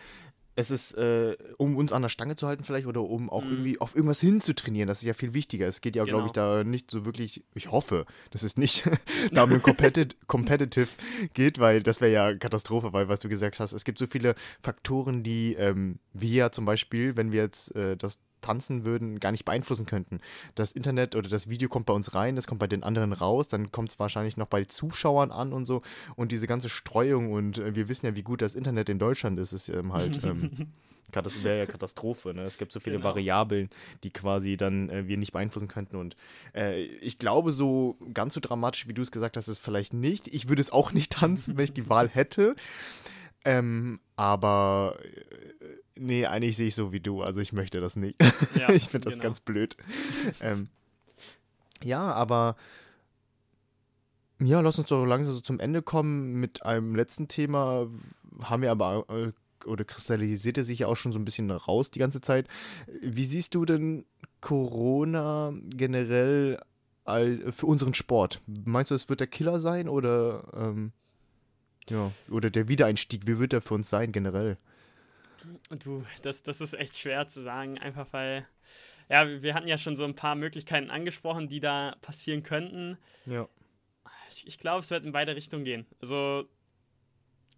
[0.56, 3.52] Es ist, äh, um uns an der Stange zu halten vielleicht oder um auch Mhm.
[3.52, 4.88] irgendwie auf irgendwas hinzutrainieren.
[4.88, 5.68] Das ist ja viel wichtiger.
[5.68, 6.58] Es geht ja, glaube ich, Genau.
[6.58, 8.84] da nicht so wirklich, ich hoffe, dass es nicht
[9.32, 10.90] da um ein Competi Competitive
[11.34, 14.36] geht, weil das wäre ja Katastrophe, weil, was du gesagt hast, es gibt so viele
[14.62, 19.32] Faktoren, die ähm, wir ja zum Beispiel, wenn wir jetzt äh, das tanzen würden, gar
[19.32, 20.20] nicht beeinflussen könnten.
[20.56, 23.48] Das Internet oder das Video kommt bei uns rein, das kommt bei den anderen raus,
[23.48, 25.82] dann kommt es wahrscheinlich noch bei Zuschauern an und so.
[26.16, 29.40] Und diese ganze Streuung und äh, wir wissen ja, wie gut das Internet in Deutschland
[29.40, 30.24] ist, ist ähm, halt.
[30.24, 30.52] Ähm,
[31.12, 32.34] das wäre ja Katastrophe.
[32.34, 32.44] Ne?
[32.44, 33.10] Es gibt so viele Genau.
[33.10, 33.70] Variablen,
[34.04, 35.98] die quasi dann äh, wir nicht beeinflussen könnten.
[35.98, 36.16] Und
[36.56, 39.94] äh, ich glaube, so ganz so dramatisch, wie du es gesagt hast, ist es vielleicht
[39.94, 40.28] nicht.
[40.28, 42.56] Ich würde es auch nicht tanzen, wenn ich die Wahl hätte.
[43.44, 45.66] Ähm, aber äh,
[45.96, 47.24] nee, eigentlich sehe ich so wie du.
[47.24, 48.18] Also ich möchte das nicht.
[48.56, 49.24] Ja, ich finde das genau.
[49.24, 49.76] ganz blöd.
[50.42, 50.68] ähm,
[51.82, 52.56] ja, aber
[54.40, 57.88] ja, lass uns doch langsam so zum Ende kommen mit einem letzten Thema.
[58.44, 59.32] Haben wir aber äh,
[59.68, 62.48] oder kristallisierte sich ja auch schon so ein bisschen raus die ganze Zeit.
[63.02, 64.06] Wie siehst du denn
[64.40, 66.62] Corona generell
[67.06, 68.40] all, für unseren Sport?
[68.66, 70.92] Meinst du, es wird der Killer sein oder ähm,
[71.90, 73.28] ja, oder der Wiedereinstieg?
[73.28, 74.58] Wie wird der für uns sein generell?
[75.70, 78.46] Und du, das, das ist echt schwer zu sagen, einfach weil,
[79.10, 82.98] ja, wir hatten ja schon so ein paar Möglichkeiten angesprochen, die da passieren könnten.
[83.26, 83.48] Ja.
[84.30, 85.86] Ich, ich glaube, es wird in beide Richtungen gehen.
[86.00, 86.46] Also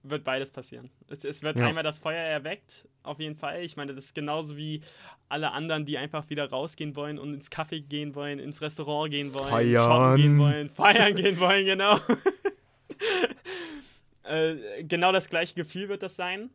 [0.05, 0.89] wird beides passieren.
[1.07, 1.67] Es, es wird Ja.
[1.67, 3.63] einmal das Feuer erweckt, auf jeden Fall.
[3.63, 4.81] Ich meine, das ist genauso wie
[5.29, 9.33] alle anderen, die einfach wieder rausgehen wollen und ins Café gehen wollen, ins Restaurant gehen
[9.33, 10.17] wollen, Feiern.
[10.17, 11.97] gehen wollen, feiern gehen wollen, genau.
[14.23, 16.49] äh, genau das gleiche Gefühl wird das sein.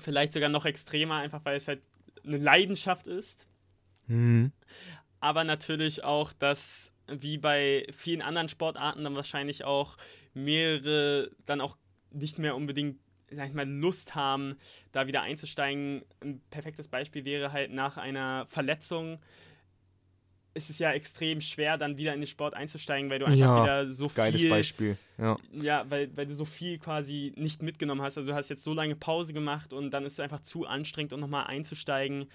[0.00, 1.82] Vielleicht sogar noch extremer, einfach weil es halt
[2.24, 3.46] eine Leidenschaft ist
[4.08, 4.52] Mhm.
[5.20, 9.96] aber natürlich auch, dass wie bei vielen anderen Sportarten dann wahrscheinlich auch
[10.34, 11.76] mehrere dann auch
[12.10, 12.98] nicht mehr unbedingt,
[13.30, 14.56] sag ich mal, Lust haben,
[14.92, 16.04] da wieder einzusteigen.
[16.20, 19.18] Ein perfektes Beispiel wäre halt nach einer Verletzung.
[20.58, 23.62] Ist Es ja extrem schwer, dann wieder in den Sport einzusteigen, weil du einfach Ja,
[23.62, 24.98] wieder so Geiles viel Beispiel.
[25.16, 25.36] Ja.
[25.52, 28.18] ja, weil, weil du so viel quasi nicht mitgenommen hast.
[28.18, 31.12] Also du hast jetzt so lange Pause gemacht und dann ist es einfach zu anstrengend,
[31.12, 32.26] um nochmal einzusteigen.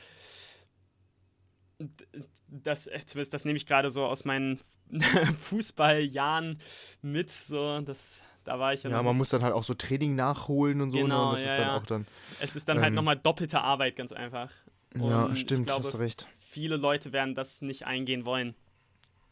[2.47, 2.99] Das, äh,
[3.29, 4.59] das nehme ich gerade so aus meinen
[5.41, 6.59] Fußballjahren
[7.01, 7.29] mit.
[7.29, 10.81] So, das, da war ich ja, Ja, man muss dann halt auch so Training nachholen
[10.81, 10.97] und so.
[10.97, 11.03] ne?
[11.03, 11.77] Genau, und das ja, ist dann ja.
[11.77, 12.07] auch dann.
[12.41, 14.51] Es ist dann halt ähm, nochmal doppelte Arbeit, ganz einfach.
[14.95, 16.27] Ja, Und ich stimmt, glaube, hast recht.
[16.53, 18.53] Viele Leute werden das nicht eingehen wollen.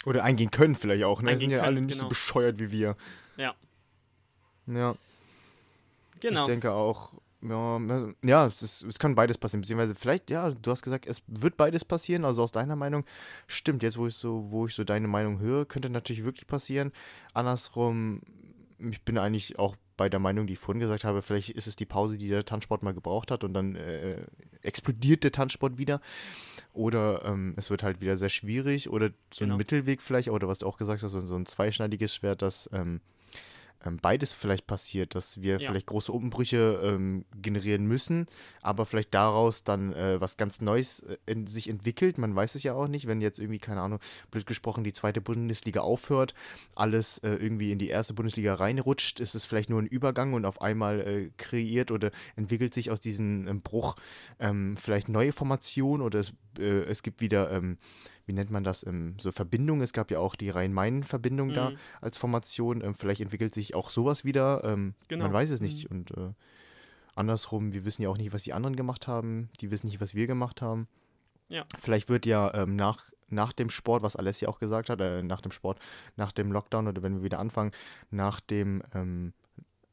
[0.06, 1.22] Oder eingehen können vielleicht auch.
[1.22, 1.30] Ne?
[1.30, 2.10] Die sind Eingehen ja alle können, nicht so genau.
[2.10, 2.96] bescheuert wie wir.
[3.38, 3.54] Ja.
[4.66, 4.96] Ja,
[6.20, 6.40] Genau.
[6.40, 7.14] ich denke auch.
[7.44, 7.80] Ja,
[8.24, 9.62] ja es, ist, es kann beides passieren.
[9.62, 12.26] Beziehungsweise vielleicht, ja, du hast gesagt, es wird beides passieren.
[12.26, 13.06] Also aus deiner Meinung,
[13.46, 16.92] stimmt, jetzt wo ich so, wo ich so deine Meinung höre, könnte natürlich wirklich passieren.
[17.36, 18.22] Andersrum,
[18.80, 21.76] ich bin eigentlich auch bei der Meinung, die ich vorhin gesagt habe, vielleicht ist es
[21.76, 24.18] die Pause, die der Tanzsport mal gebraucht hat und dann äh,
[24.64, 26.02] explodiert der Tanzsport wieder.
[26.74, 29.56] Oder ähm, es wird halt wieder sehr schwierig oder so Genau.
[29.56, 32.70] ein Mittelweg vielleicht, oder was du auch gesagt hast, so, so ein zweischneidiges Schwert, dass
[32.74, 33.02] ähm,
[33.84, 35.72] ähm, beides vielleicht passiert, dass wir Ja.
[35.72, 38.28] vielleicht große Umbrüche ähm, generieren müssen,
[38.62, 42.20] aber vielleicht daraus dann äh, was ganz Neues äh, in sich entwickelt.
[42.20, 44.00] Man weiß es ja auch nicht, wenn jetzt irgendwie, keine Ahnung,
[44.30, 46.36] blöd gesprochen, die zweite Bundesliga aufhört,
[46.76, 50.46] alles äh, irgendwie in die erste Bundesliga reinrutscht, ist es vielleicht nur ein Übergang und
[50.46, 53.96] auf einmal äh, kreiert oder entwickelt sich aus diesem ähm, Bruch
[54.40, 57.78] ähm, vielleicht neue Formationen oder es, äh, es gibt wieder, ähm,
[58.26, 59.82] wie nennt man das, ähm, so Verbindungen.
[59.82, 61.78] Es gab ja auch die Rhein-Main-Verbindung da Mhm.
[62.02, 62.82] als Formation.
[62.82, 64.64] Ähm, vielleicht entwickelt sich auch sowas wieder.
[64.64, 65.26] Ähm, Genau.
[65.26, 65.90] Man weiß es nicht.
[65.90, 66.32] Und äh,
[67.16, 69.50] andersrum, wir wissen ja auch nicht, was die anderen gemacht haben.
[69.60, 70.88] Die wissen nicht, was wir gemacht haben.
[71.50, 71.66] Ja.
[71.80, 75.42] Vielleicht wird ja ähm, nach, nach dem Sport, was Alessia auch gesagt hat, äh, nach
[75.42, 75.80] dem Sport,
[76.16, 77.72] nach dem Lockdown oder wenn wir wieder anfangen,
[78.10, 79.34] nach dem ähm,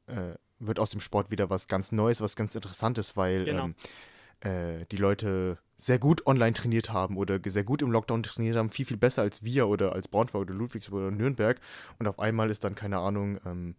[0.06, 3.66] äh, wird aus dem Sport wieder was ganz Neues, was ganz Interessantes, weil Genau.
[3.66, 3.74] ähm,
[4.40, 8.70] äh, die Leute sehr gut online trainiert haben oder sehr gut im Lockdown trainiert haben,
[8.70, 11.60] viel, viel besser als wir oder als Braunschweig oder Ludwigsburg oder Nürnberg.
[11.98, 13.74] Und auf einmal ist dann, keine Ahnung, ähm,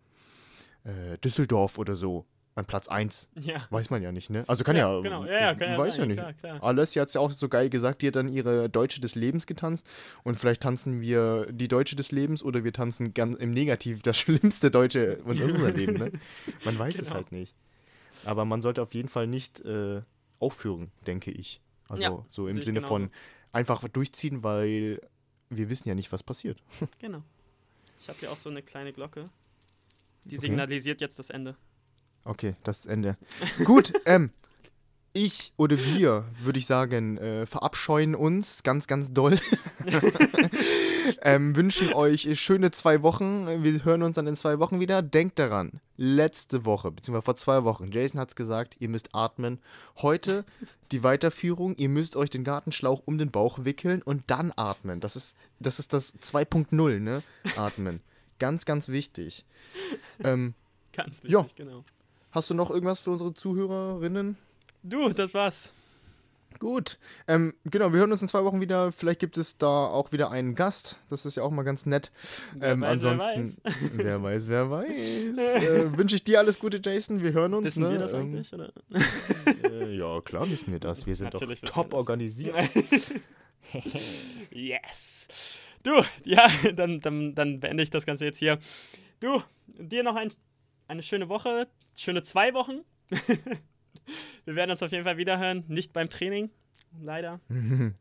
[0.86, 3.30] äh, Düsseldorf oder so an Platz 1.
[3.36, 3.66] Ja.
[3.70, 4.44] Weiß man ja nicht, ne?
[4.48, 6.18] Also kann ja, Genau, ja, ja, kann ja weiß sein, ja nicht.
[6.20, 6.64] klar, klar.
[6.64, 9.46] Alessia hat es ja auch so geil gesagt, die hat dann ihre Deutsche des Lebens
[9.46, 9.86] getanzt
[10.24, 14.18] und vielleicht tanzen wir die Deutsche des Lebens oder wir tanzen ganz im Negativ das
[14.18, 16.12] schlimmste Deutsche in unserem Leben, ne?
[16.66, 17.16] Man weiß es Genau.
[17.16, 17.56] halt nicht.
[18.26, 20.02] Aber man sollte auf jeden Fall nicht äh,
[20.40, 21.62] aufhören, denke ich.
[21.88, 23.16] Also Ja, so im Sinne von genauso.
[23.52, 25.02] einfach durchziehen, weil
[25.50, 26.62] wir wissen ja nicht, was passiert.
[27.00, 27.24] Genau.
[28.02, 29.24] Ich habe hier auch so eine kleine Glocke.
[30.26, 30.48] Die Okay.
[30.48, 31.56] signalisiert jetzt das Ende.
[32.24, 33.14] Okay, das Ende.
[33.66, 34.32] Gut, ähm,
[35.14, 39.40] ich oder wir, würde ich sagen, äh, verabscheuen uns ganz, ganz doll.
[41.22, 43.64] ähm, wünschen euch schöne zwei Wochen.
[43.64, 45.02] Wir hören uns dann in zwei Wochen wieder.
[45.02, 49.60] Denkt daran, letzte Woche, beziehungsweise vor zwei Wochen, Jason hat es gesagt, ihr müsst atmen.
[49.98, 50.46] Heute
[50.92, 55.00] die Weiterführung, ihr müsst euch den Gartenschlauch um den Bauch wickeln und dann atmen.
[55.00, 57.24] Das ist das, ist das 2.0, ne?
[57.56, 58.02] Atmen.
[58.40, 59.46] Ganz, ganz wichtig.
[60.24, 60.54] Ähm,
[60.94, 61.46] Ganz wichtig, Ja.
[61.56, 61.84] genau.
[62.32, 64.38] Hast du noch irgendwas für unsere Zuhörerinnen?
[64.84, 65.74] Du, das war's.
[66.58, 67.00] Gut.
[67.28, 68.92] Ähm, genau, wir hören uns in zwei Wochen wieder.
[68.92, 70.98] Vielleicht gibt es da auch wieder einen Gast.
[71.10, 72.12] Das ist ja auch mal ganz nett.
[72.54, 73.62] Wer Ähm, weiß, wer ansonsten,
[73.94, 75.38] wer weiß, wer weiß.
[75.38, 77.24] äh, Wünsche ich dir alles Gute, Jason.
[77.24, 77.68] Wir hören uns.
[77.68, 77.92] Wissen ne?
[77.92, 78.54] wir das Ähm, eigentlich?
[78.54, 78.74] Oder?
[79.64, 81.06] Äh, ja, klar wissen wir das.
[81.06, 82.56] Wir sind Natürlich doch top organisiert.
[84.52, 85.28] yes.
[85.84, 88.60] Du, ja, dann, dann, dann beende ich das Ganze jetzt hier.
[89.22, 90.34] Du, dir noch ein,
[90.88, 92.82] eine schöne Woche, schöne zwei Wochen.
[94.46, 95.64] Wir werden uns auf jeden Fall wiederhören.
[95.68, 96.50] Nicht beim Training,
[97.02, 97.40] leider.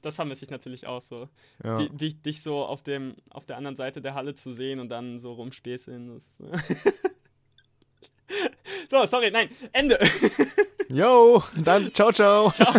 [0.00, 1.28] Das vermisse ich natürlich auch so.
[1.64, 1.76] ja.
[1.76, 4.90] Die, dich, dich so auf, dem, auf der anderen Seite der Halle zu sehen und
[4.90, 6.20] dann so rumspäßeln.
[8.88, 9.98] So, sorry, nein, Ende.
[10.88, 12.50] Yo, dann ciao, ciao.
[12.50, 12.74] Ciao.